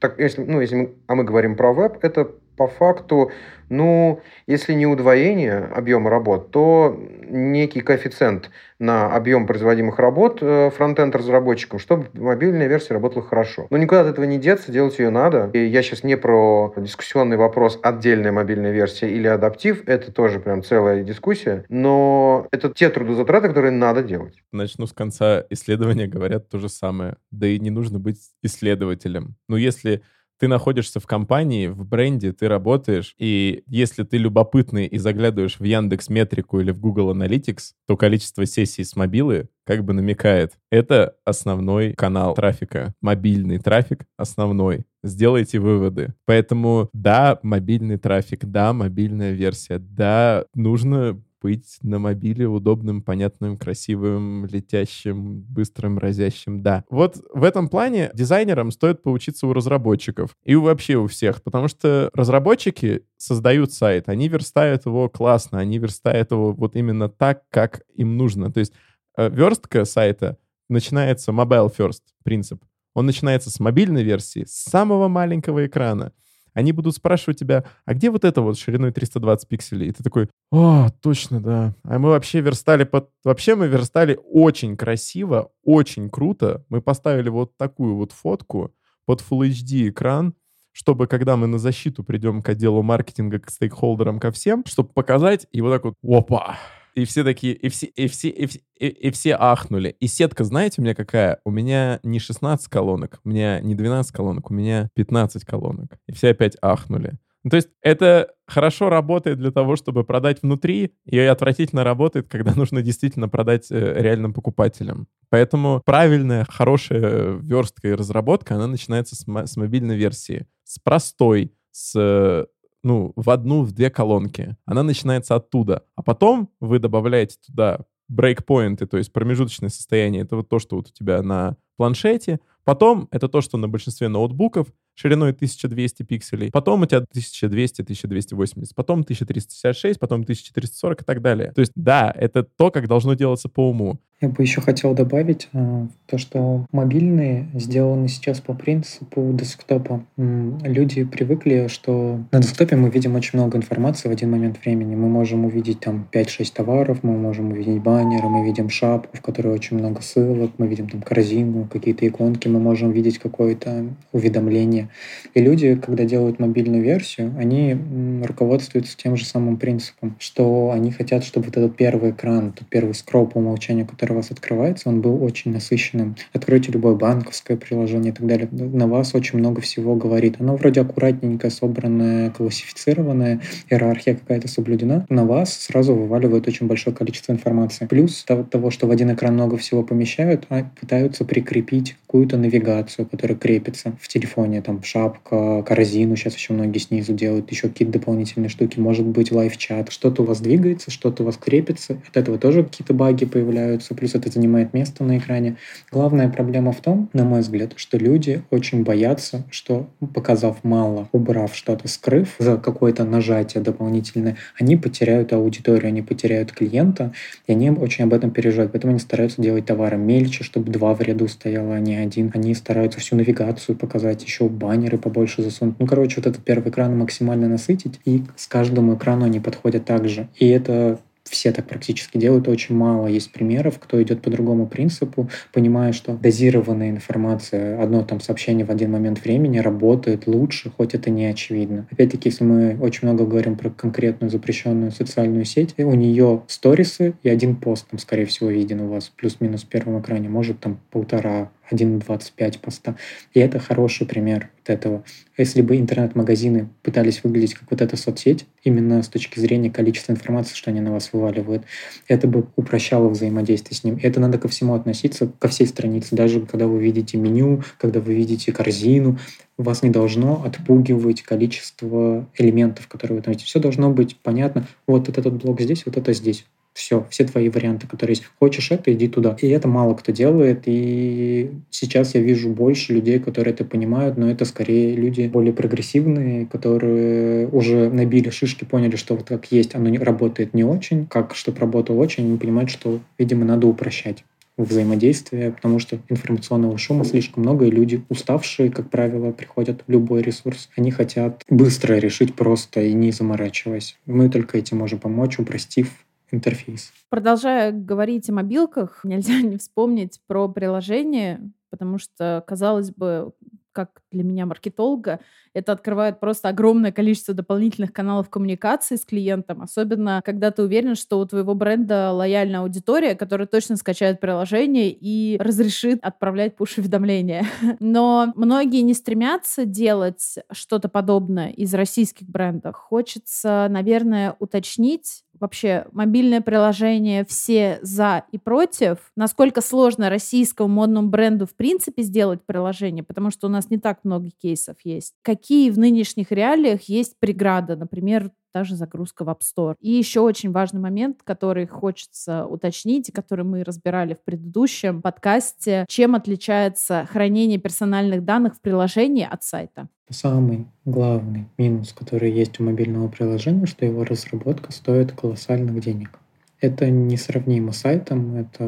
[0.00, 2.30] так, если, ну, если мы, а мы говорим про веб, это
[2.60, 3.30] по факту,
[3.70, 6.94] ну, если не удвоение объема работ, то
[7.26, 13.66] некий коэффициент на объем производимых работ э, фронтенд разработчикам, чтобы мобильная версия работала хорошо.
[13.70, 15.48] Но никуда от этого не деться, делать ее надо.
[15.54, 20.62] И я сейчас не про дискуссионный вопрос, отдельная мобильная версия или адаптив, это тоже прям
[20.62, 24.34] целая дискуссия, но это те трудозатраты, которые надо делать.
[24.52, 25.46] Начну с конца.
[25.48, 27.16] Исследования говорят то же самое.
[27.30, 29.36] Да и не нужно быть исследователем.
[29.48, 30.02] Но если
[30.40, 35.64] ты находишься в компании, в бренде, ты работаешь, и если ты любопытный и заглядываешь в
[35.64, 40.54] Яндекс Метрику или в Google Analytics, то количество сессий с мобилы как бы намекает.
[40.70, 42.94] Это основной канал трафика.
[43.02, 44.86] Мобильный трафик основной.
[45.02, 46.14] Сделайте выводы.
[46.24, 54.46] Поэтому да, мобильный трафик, да, мобильная версия, да, нужно быть на мобиле удобным, понятным, красивым,
[54.46, 56.84] летящим, быстрым, разящим, да.
[56.90, 62.10] Вот в этом плане дизайнерам стоит поучиться у разработчиков и вообще у всех, потому что
[62.14, 68.16] разработчики создают сайт, они верстают его классно, они верстают его вот именно так, как им
[68.16, 68.52] нужно.
[68.52, 68.72] То есть
[69.16, 70.38] э, верстка сайта
[70.68, 72.62] начинается mobile first принцип.
[72.94, 76.12] Он начинается с мобильной версии, с самого маленького экрана
[76.54, 79.88] они будут спрашивать тебя, а где вот это вот шириной 320 пикселей?
[79.88, 81.74] И ты такой, о, точно, да.
[81.84, 83.10] А мы вообще верстали под...
[83.24, 86.64] Вообще мы верстали очень красиво, очень круто.
[86.68, 88.72] Мы поставили вот такую вот фотку
[89.06, 90.34] под Full HD экран,
[90.72, 95.46] чтобы когда мы на защиту придем к отделу маркетинга, к стейкхолдерам, ко всем, чтобы показать
[95.52, 96.58] и вот так вот, опа,
[97.00, 99.96] и все такие, и все, и все, и, все, и, и все ахнули.
[100.00, 101.40] И сетка, знаете, у меня какая?
[101.44, 105.98] У меня не 16 колонок, у меня не 12 колонок, у меня 15 колонок.
[106.06, 107.18] И все опять ахнули.
[107.42, 112.52] Ну, то есть это хорошо работает для того, чтобы продать внутри, и отвратительно работает, когда
[112.56, 115.08] нужно действительно продать э, реальным покупателям.
[115.30, 120.46] Поэтому правильная, хорошая верстка и разработка, она начинается с, с мобильной версии.
[120.64, 122.46] С простой, с
[122.82, 124.56] ну, в одну, в две колонки.
[124.64, 125.84] Она начинается оттуда.
[125.96, 130.22] А потом вы добавляете туда брейкпоинты, то есть промежуточное состояние.
[130.22, 132.40] Это вот то, что вот у тебя на планшете.
[132.64, 136.50] Потом это то, что на большинстве ноутбуков шириной 1200 пикселей.
[136.50, 138.74] Потом у тебя 1200, 1280.
[138.74, 141.52] Потом 1366, потом 1440 и так далее.
[141.52, 143.98] То есть да, это то, как должно делаться по уму.
[144.20, 150.04] Я бы еще хотел добавить э, то, что мобильные сделаны сейчас по принципу десктопа.
[150.18, 154.94] Люди привыкли, что на десктопе мы видим очень много информации в один момент времени.
[154.94, 159.54] Мы можем увидеть там 5-6 товаров, мы можем увидеть баннеры, мы видим шапку, в которой
[159.54, 164.90] очень много ссылок, мы видим там корзину, какие-то иконки, мы можем видеть какое-то уведомление.
[165.32, 167.74] И люди, когда делают мобильную версию, они
[168.22, 172.92] руководствуются тем же самым принципом, что они хотят, чтобы вот этот первый экран, тот первый
[172.92, 176.16] скролл по умолчанию, который который у вас открывается, он был очень насыщенным.
[176.32, 178.48] Откройте любое банковское приложение и так далее.
[178.50, 180.36] На вас очень много всего говорит.
[180.40, 183.40] Оно вроде аккуратненькое, собранное, классифицированное,
[183.70, 185.06] иерархия какая-то соблюдена.
[185.08, 187.86] На вас сразу вываливает очень большое количество информации.
[187.86, 193.38] Плюс того, что в один экран много всего помещают, а пытаются прикрепить какую-то навигацию, которая
[193.38, 198.80] крепится в телефоне, там шапка, корзину, сейчас еще многие снизу делают, еще какие-то дополнительные штуки,
[198.80, 202.94] может быть лайв-чат, что-то у вас двигается, что-то у вас крепится, от этого тоже какие-то
[202.94, 205.56] баги появляются, плюс это занимает место на экране.
[205.92, 211.54] Главная проблема в том, на мой взгляд, что люди очень боятся, что показав мало, убрав
[211.54, 217.12] что-то, скрыв за какое-то нажатие дополнительное, они потеряют аудиторию, они потеряют клиента,
[217.46, 218.72] и они очень об этом переживают.
[218.72, 222.32] Поэтому они стараются делать товары мельче, чтобы два в ряду стояло, а не один.
[222.34, 225.74] Они стараются всю навигацию показать, еще баннеры побольше засунуть.
[225.78, 230.08] Ну, короче, вот этот первый экран максимально насытить, и с каждому экрану они подходят так
[230.08, 230.28] же.
[230.36, 230.98] И это
[231.30, 236.12] все так практически делают, очень мало есть примеров, кто идет по другому принципу, понимая, что
[236.12, 241.86] дозированная информация, одно там сообщение в один момент времени работает лучше, хоть это не очевидно.
[241.90, 247.28] Опять-таки, если мы очень много говорим про конкретную запрещенную социальную сеть, у нее сторисы и
[247.28, 251.50] один пост там, скорее всего, виден у вас плюс-минус в первом экране, может там полтора
[251.70, 252.96] 1.25 поста.
[253.32, 255.04] И это хороший пример вот этого.
[255.36, 260.54] Если бы интернет-магазины пытались выглядеть как вот эта соцсеть, именно с точки зрения количества информации,
[260.54, 261.64] что они на вас вываливают,
[262.08, 263.96] это бы упрощало взаимодействие с ним.
[263.96, 266.14] И это надо ко всему относиться, ко всей странице.
[266.14, 269.18] Даже когда вы видите меню, когда вы видите корзину,
[269.56, 273.46] вас не должно отпугивать количество элементов, которые вы там видите.
[273.46, 274.66] Все должно быть понятно.
[274.86, 276.46] Вот этот блок здесь, вот это здесь.
[276.72, 278.28] Все, все твои варианты, которые есть.
[278.38, 279.36] Хочешь это, иди туда.
[279.40, 280.62] И это мало кто делает.
[280.66, 286.46] И сейчас я вижу больше людей, которые это понимают, но это скорее люди более прогрессивные,
[286.46, 291.34] которые уже набили шишки, поняли, что вот как есть, оно не работает не очень, как
[291.34, 294.24] чтобы работало очень, они понимают, что, видимо, надо упрощать
[294.64, 300.22] взаимодействия, потому что информационного шума слишком много, и люди уставшие, как правило, приходят в любой
[300.22, 300.68] ресурс.
[300.76, 303.98] Они хотят быстро решить просто и не заморачиваясь.
[304.06, 305.88] Мы только этим можем помочь, упростив
[306.32, 306.92] интерфейс.
[307.08, 313.32] Продолжая говорить о мобилках, нельзя не вспомнить про приложение, потому что, казалось бы,
[313.72, 315.20] как для меня маркетолога,
[315.54, 321.18] это открывает просто огромное количество дополнительных каналов коммуникации с клиентом, особенно когда ты уверен, что
[321.18, 327.46] у твоего бренда лояльная аудитория, которая точно скачает приложение и разрешит отправлять пуш-уведомления.
[327.80, 332.76] Но многие не стремятся делать что-то подобное из российских брендов.
[332.76, 341.46] Хочется, наверное, уточнить, вообще мобильное приложение все за и против, насколько сложно российскому модному бренду
[341.46, 345.14] в принципе сделать приложение, потому что у нас не так много кейсов есть.
[345.22, 349.74] Какие в нынешних реалиях есть преграды, например, та же загрузка в App Store.
[349.80, 355.84] И еще очень важный момент, который хочется уточнить, и который мы разбирали в предыдущем подкасте,
[355.88, 359.88] чем отличается хранение персональных данных в приложении от сайта.
[360.10, 366.18] Самый главный минус, который есть у мобильного приложения, что его разработка стоит колоссальных денег.
[366.60, 368.64] Это несравнимо с сайтом, это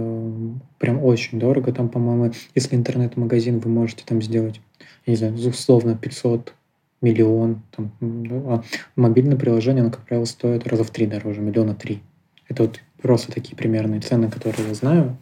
[0.78, 1.72] прям очень дорого.
[1.72, 4.60] Там, по-моему, если интернет-магазин, вы можете там сделать,
[5.04, 6.54] я не знаю, условно 500
[7.02, 7.62] миллион.
[7.76, 8.62] Там, а
[8.96, 12.00] мобильное приложение, оно, как правило, стоит раза в три дороже, миллиона три.
[12.48, 15.16] Это вот просто такие примерные цены, которые я знаю.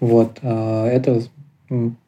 [0.00, 0.38] Вот.
[0.42, 1.22] А это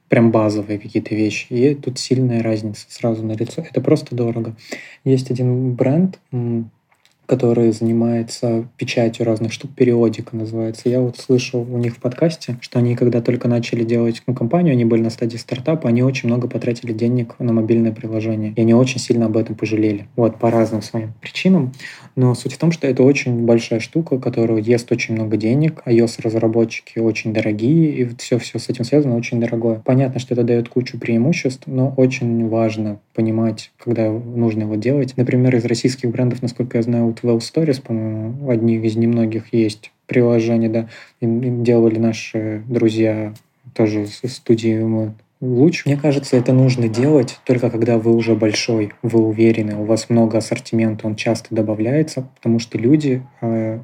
[0.08, 1.46] прям базовые какие-то вещи.
[1.52, 3.62] И тут сильная разница сразу на лицо.
[3.62, 4.56] Это просто дорого.
[5.04, 6.18] Есть один бренд,
[7.32, 10.90] который занимается печатью разных штук, периодика называется.
[10.90, 14.72] Я вот слышал у них в подкасте, что они, когда только начали делать ну, компанию,
[14.72, 18.52] они были на стадии стартапа, они очень много потратили денег на мобильное приложение.
[18.54, 20.08] И они очень сильно об этом пожалели.
[20.14, 21.72] Вот, по разным своим причинам.
[22.16, 25.80] Но суть в том, что это очень большая штука, которая ест очень много денег.
[25.86, 29.80] iOS-разработчики очень дорогие, и все-все с этим связано очень дорогое.
[29.82, 35.14] Понятно, что это дает кучу преимуществ, но очень важно понимать, когда нужно его делать.
[35.16, 39.92] Например, из российских брендов, насколько я знаю, вот Well Stories, по-моему, одни из немногих есть
[40.06, 40.88] приложений, да,
[41.20, 43.34] им, делали наши друзья
[43.74, 45.84] тоже из студии мы луч.
[45.86, 50.38] Мне кажется, это нужно делать только когда вы уже большой, вы уверены, у вас много
[50.38, 53.80] ассортимента, он часто добавляется, потому что люди э,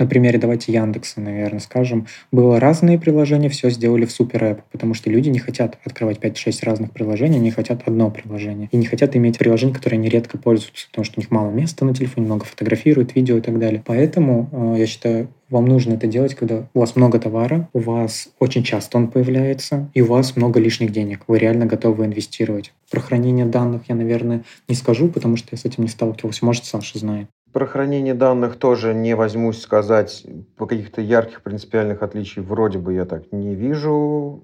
[0.00, 4.94] на примере давайте Яндекса, наверное, скажем, было разные приложения, все сделали в супер App, потому
[4.94, 8.68] что люди не хотят открывать 5-6 разных приложений, они хотят одно приложение.
[8.72, 11.84] И не хотят иметь приложение, которое они редко пользуются, потому что у них мало места
[11.84, 13.82] на телефоне, много фотографируют, видео и так далее.
[13.86, 18.28] Поэтому э, я считаю, вам нужно это делать, когда у вас много товара, у вас
[18.38, 21.24] очень часто он появляется, и у вас много лишних денег.
[21.26, 22.72] Вы реально готовы инвестировать.
[22.90, 26.44] Про хранение данных я, наверное, не скажу, потому что я с этим не сталкивался.
[26.44, 27.28] Может, Саша знает.
[27.52, 30.24] Про хранение данных тоже не возьмусь сказать.
[30.56, 34.42] По каких-то ярких принципиальных отличий вроде бы я так не вижу.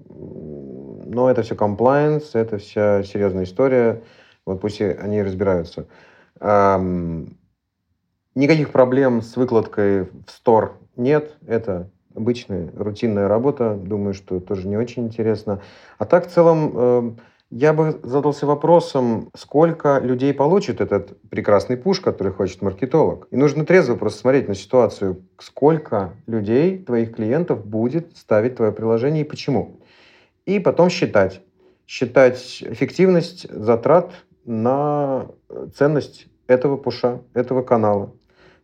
[1.05, 4.03] Но это все compliance, это вся серьезная история.
[4.45, 5.87] Вот пусть они разбираются.
[6.41, 7.37] Эм,
[8.35, 11.37] никаких проблем с выкладкой в стор нет.
[11.47, 13.75] Это обычная рутинная работа.
[13.75, 15.61] Думаю, что тоже не очень интересно.
[15.97, 17.17] А так в целом...
[17.49, 23.27] Я бы задался вопросом, сколько людей получит этот прекрасный пуш, который хочет маркетолог.
[23.31, 29.23] И нужно трезво просто смотреть на ситуацию, сколько людей, твоих клиентов, будет ставить твое приложение
[29.23, 29.79] и почему.
[30.45, 31.41] И потом считать.
[31.85, 34.11] Считать эффективность затрат
[34.43, 35.27] на
[35.73, 38.11] ценность этого пуша, этого канала.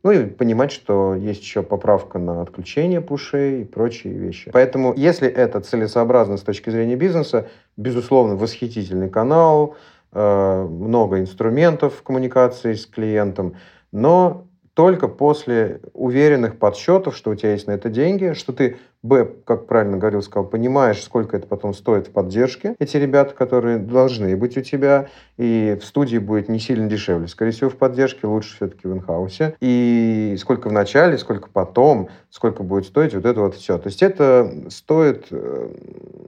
[0.04, 4.51] Ну и понимать, что есть еще поправка на отключение пушей и прочие вещи.
[4.51, 7.47] Поэтому, если это целесообразно с точки зрения бизнеса,
[7.78, 9.78] безусловно, восхитительный канал,
[10.12, 13.56] э, много инструментов коммуникации с клиентом,
[13.93, 19.28] но только после уверенных подсчетов, что у тебя есть на это деньги, что ты, б,
[19.45, 24.36] как правильно говорил, сказал, понимаешь, сколько это потом стоит в поддержке, эти ребята, которые должны
[24.38, 27.28] быть у тебя, и в студии будет не сильно дешевле.
[27.28, 29.56] Скорее всего, в поддержке лучше все-таки в инхаусе.
[29.60, 33.78] И сколько в начале, сколько потом, сколько будет стоить, вот это вот все.
[33.78, 35.70] То есть это стоит э,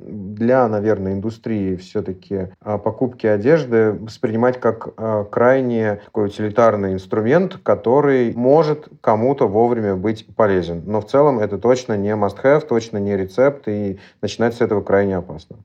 [0.07, 8.33] для, наверное, индустрии все-таки а, покупки одежды воспринимать как а, крайне такой утилитарный инструмент, который
[8.35, 10.83] может кому-то вовремя быть полезен.
[10.85, 15.17] Но в целом это точно не must-have, точно не рецепт, и начинать с этого крайне
[15.17, 15.57] опасно.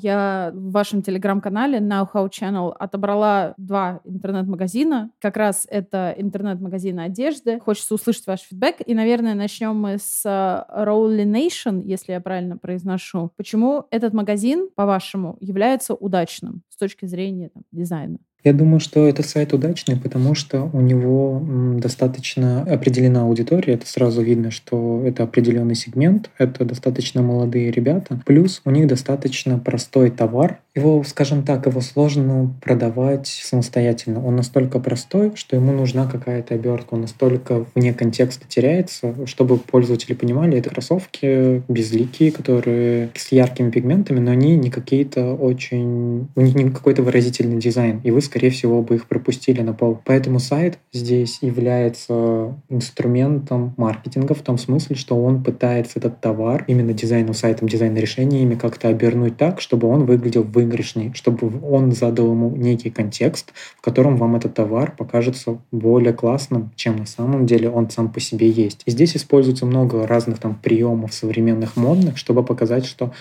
[0.00, 5.10] Я в вашем телеграм-канале Now How Channel отобрала два интернет-магазина.
[5.20, 7.58] Как раз это интернет-магазин одежды.
[7.58, 8.76] Хочется услышать ваш фидбэк.
[8.86, 13.32] И, наверное, начнем мы с э, Rowley Nation, если я правильно произношу.
[13.36, 18.18] Почему этот магазин, по-вашему, является удачным с точки зрения там, дизайна?
[18.44, 21.42] Я думаю, что этот сайт удачный, потому что у него
[21.78, 23.74] достаточно определена аудитория.
[23.74, 28.20] Это сразу видно, что это определенный сегмент, это достаточно молодые ребята.
[28.24, 30.60] Плюс у них достаточно простой товар.
[30.74, 34.24] Его, скажем так, его сложно продавать самостоятельно.
[34.24, 36.94] Он настолько простой, что ему нужна какая-то обертка.
[36.94, 44.20] Он настолько вне контекста теряется, чтобы пользователи понимали, это кроссовки безликие, которые с яркими пигментами,
[44.20, 46.28] но они не какие-то очень...
[46.36, 48.00] У них не какой-то выразительный дизайн.
[48.04, 50.00] И вы скорее всего, бы их пропустили на пол.
[50.04, 56.92] Поэтому сайт здесь является инструментом маркетинга в том смысле, что он пытается этот товар именно
[56.92, 62.54] дизайном сайтом, дизайн решениями как-то обернуть так, чтобы он выглядел выигрышней, чтобы он задал ему
[62.54, 67.90] некий контекст, в котором вам этот товар покажется более классным, чем на самом деле он
[67.90, 68.82] сам по себе есть.
[68.86, 73.12] И здесь используется много разных там приемов современных модных, чтобы показать, что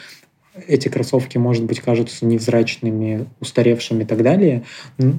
[0.67, 4.63] эти кроссовки, может быть, кажутся невзрачными, устаревшими и так далее,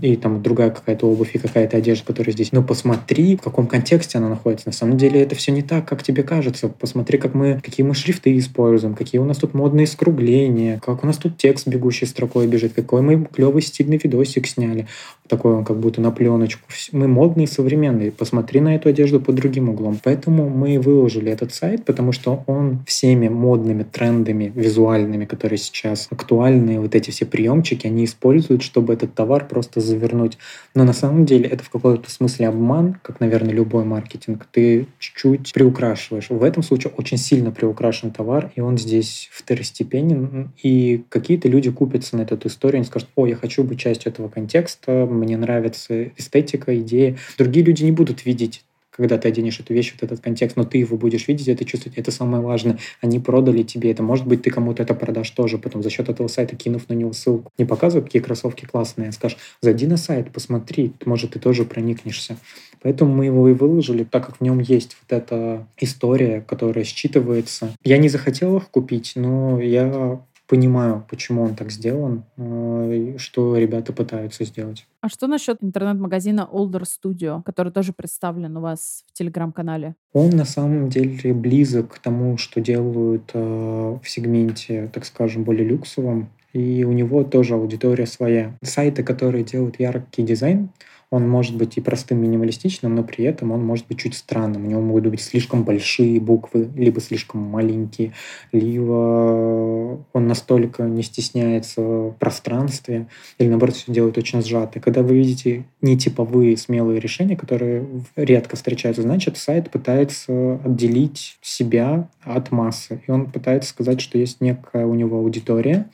[0.03, 2.53] и там другая какая-то обувь и какая-то одежда, которая здесь.
[2.53, 4.69] Но посмотри, в каком контексте она находится.
[4.69, 6.69] На самом деле это все не так, как тебе кажется.
[6.69, 11.07] Посмотри, как мы, какие мы шрифты используем, какие у нас тут модные скругления, как у
[11.07, 14.87] нас тут текст бегущей строкой бежит, какой мы клевый стильный видосик сняли.
[15.29, 16.63] Такой он как будто на пленочку.
[16.93, 18.11] Мы модные современные.
[18.11, 19.99] Посмотри на эту одежду под другим углом.
[20.03, 26.81] Поэтому мы выложили этот сайт, потому что он всеми модными трендами визуальными, которые сейчас актуальны,
[26.81, 30.39] вот эти все приемчики, они используют, чтобы этот товар просто завернуть.
[30.75, 34.47] Но на самом деле это в каком-то смысле обман, как, наверное, любой маркетинг.
[34.51, 36.31] Ты чуть-чуть приукрашиваешь.
[36.31, 40.53] В этом случае очень сильно приукрашен товар, и он здесь второстепенен.
[40.63, 44.29] И какие-то люди купятся на эту историю, они скажут, о, я хочу быть частью этого
[44.29, 47.17] контекста, мне нравится эстетика, идея.
[47.37, 48.65] Другие люди не будут видеть
[48.99, 51.97] когда ты оденешь эту вещь, вот этот контекст, но ты его будешь видеть, это чувствовать,
[51.97, 52.79] это самое важное.
[53.01, 54.03] Они продали тебе это.
[54.03, 57.13] Может быть, ты кому-то это продашь тоже, потом за счет этого сайта кинув на него
[57.13, 57.51] ссылку.
[57.59, 62.37] Не показывай, какие кроссовки классные, а скажешь, зайди на сайт, посмотри, может, ты тоже проникнешься.
[62.83, 67.71] Поэтому мы его и выложили, так как в нем есть вот эта история, которая считывается.
[67.85, 73.93] Я не захотел их купить, но я понимаю, почему он так сделан, э, что ребята
[73.93, 74.87] пытаются сделать.
[75.01, 79.95] А что насчет интернет-магазина Older Studio, который тоже представлен у вас в телеграм-канале?
[80.13, 85.69] Он на самом деле близок к тому, что делают э, в сегменте, так скажем, более
[85.69, 86.31] люксовом.
[86.55, 88.57] И у него тоже аудитория своя.
[88.63, 90.71] Сайты, которые делают яркий дизайн,
[91.11, 94.67] он может быть и простым минималистичным, но при этом он может быть чуть странным.
[94.67, 98.13] У него могут быть слишком большие буквы, либо слишком маленькие,
[98.53, 103.07] либо он настолько не стесняется в пространстве,
[103.39, 104.81] или наоборот все делает очень сжато.
[104.81, 112.51] Когда вы видите нетиповые смелые решения, которые редко встречаются, значит сайт пытается отделить себя от
[112.51, 113.03] массы.
[113.07, 115.89] И он пытается сказать, что есть некая у него аудитория,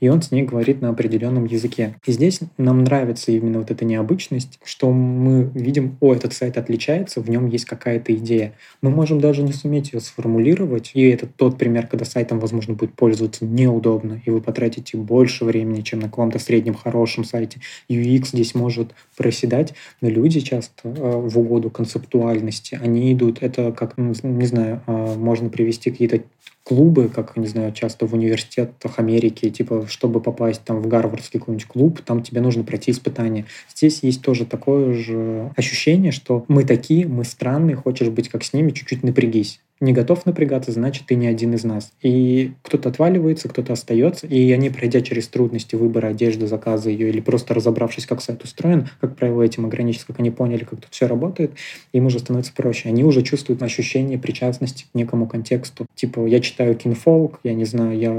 [0.00, 1.96] и он с ней говорит на определенном языке.
[2.06, 7.20] И здесь нам нравится именно вот эта необычность, что мы видим, о, этот сайт отличается,
[7.20, 8.54] в нем есть какая-то идея.
[8.82, 12.94] Мы можем даже не суметь ее сформулировать, и это тот пример, когда сайтом, возможно, будет
[12.94, 17.60] пользоваться неудобно, и вы потратите больше времени, чем на каком-то среднем хорошем сайте.
[17.88, 23.96] UX здесь может проседать, но люди часто э, в угоду концептуальности, они идут, это как,
[23.96, 26.22] не знаю, э, можно привести какие-то
[26.68, 31.66] клубы, как, не знаю, часто в университетах Америки, типа, чтобы попасть там в гарвардский какой-нибудь
[31.66, 33.46] клуб, там тебе нужно пройти испытание.
[33.74, 38.52] Здесь есть тоже такое же ощущение, что мы такие, мы странные, хочешь быть как с
[38.52, 41.92] ними, чуть-чуть напрягись не готов напрягаться, значит, ты не один из нас.
[42.02, 47.20] И кто-то отваливается, кто-то остается, и они, пройдя через трудности выбора одежды, заказа ее, или
[47.20, 51.06] просто разобравшись, как сайт устроен, как правило, этим ограничиться, как они поняли, как тут все
[51.06, 51.52] работает,
[51.92, 52.88] им уже становится проще.
[52.88, 55.86] Они уже чувствуют ощущение причастности к некому контексту.
[55.94, 58.12] Типа, я читаю кинфолк, я не знаю, я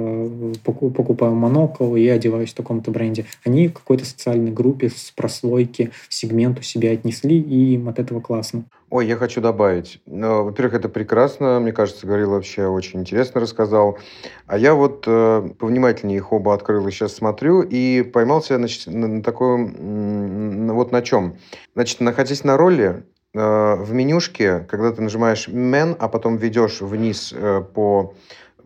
[0.64, 3.26] покупаю монокл, и одеваюсь в таком-то бренде.
[3.44, 8.66] Они в какой-то социальной группе с прослойки сегменту себя отнесли, и им от этого классно.
[8.92, 10.02] Ой, я хочу добавить.
[10.08, 11.60] Ну, во-первых, это прекрасно.
[11.60, 14.00] Мне кажется, Горилла вообще очень интересно рассказал.
[14.48, 19.08] А я вот э, повнимательнее их оба открыл и сейчас смотрю и поймался значит, на,
[19.08, 20.70] на таком...
[20.74, 21.38] Вот на чем.
[21.76, 23.04] Значит, находясь на роли,
[23.36, 28.16] э, в менюшке, когда ты нажимаешь «мен», а потом ведешь вниз э, по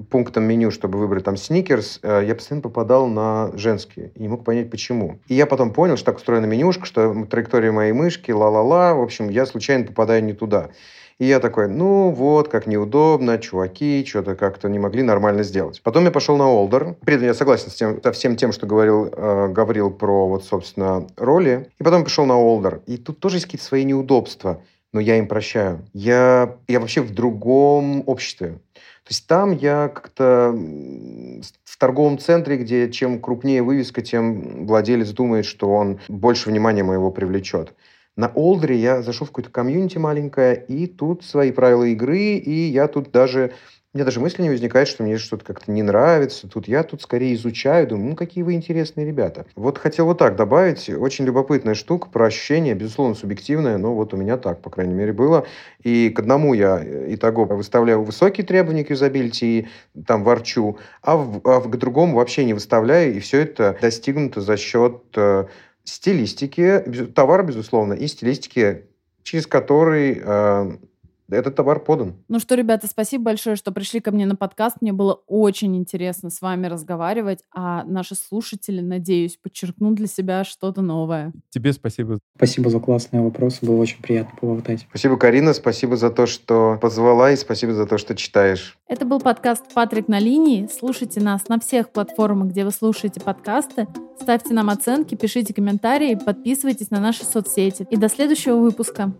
[0.09, 4.11] пунктам меню, чтобы выбрать там сникерс, э, я постоянно попадал на женские.
[4.15, 5.19] И не мог понять, почему.
[5.27, 9.29] И я потом понял, что так устроена менюшка, что траектория моей мышки, ла-ла-ла, в общем,
[9.29, 10.69] я случайно попадаю не туда.
[11.19, 15.81] И я такой, ну вот, как неудобно, чуваки, что-то как-то не могли нормально сделать.
[15.83, 16.95] Потом я пошел на Олдер.
[17.05, 20.43] При этом я согласен с тем, со всем тем, что говорил, э, говорил про, вот,
[20.43, 21.69] собственно, роли.
[21.79, 22.81] И потом пошел на Олдер.
[22.87, 24.59] И тут тоже есть какие-то свои неудобства
[24.93, 25.83] но я им прощаю.
[25.93, 28.59] Я, я вообще в другом обществе.
[29.03, 30.55] То есть там я как-то
[31.65, 37.11] в торговом центре, где чем крупнее вывеска, тем владелец думает, что он больше внимания моего
[37.11, 37.73] привлечет.
[38.15, 42.87] На Олдере я зашел в какое-то комьюнити маленькое, и тут свои правила игры, и я
[42.87, 43.51] тут даже
[43.93, 46.47] меня даже мысли не возникает, что мне что-то как-то не нравится.
[46.47, 49.45] Тут я тут скорее изучаю, думаю, ну какие вы интересные ребята.
[49.55, 50.89] Вот хотел вот так добавить.
[50.89, 55.13] Очень любопытная штука про ощущение, безусловно, субъективное, но вот у меня так, по крайней мере,
[55.13, 55.45] было.
[55.83, 59.67] И к одному я и того выставляю высокие требования к юзабилити и
[60.07, 64.57] там ворчу, а, в, а к другому вообще не выставляю, и все это достигнуто за
[64.57, 65.45] счет э,
[65.83, 66.79] стилистики,
[67.13, 68.85] товара, безусловно, и стилистики,
[69.23, 70.71] через который э,
[71.35, 72.15] этот товар подан.
[72.27, 74.77] Ну что, ребята, спасибо большое, что пришли ко мне на подкаст.
[74.81, 80.81] Мне было очень интересно с вами разговаривать, а наши слушатели, надеюсь, подчеркнут для себя что-то
[80.81, 81.33] новое.
[81.49, 82.19] Тебе спасибо.
[82.35, 84.85] Спасибо за классные вопросы, было очень приятно поболтать.
[84.89, 88.77] Спасибо, Карина, спасибо за то, что позвала, и спасибо за то, что читаешь.
[88.87, 90.67] Это был подкаст «Патрик на линии».
[90.71, 93.87] Слушайте нас на всех платформах, где вы слушаете подкасты.
[94.21, 97.87] Ставьте нам оценки, пишите комментарии, подписывайтесь на наши соцсети.
[97.89, 99.13] И до следующего выпуска.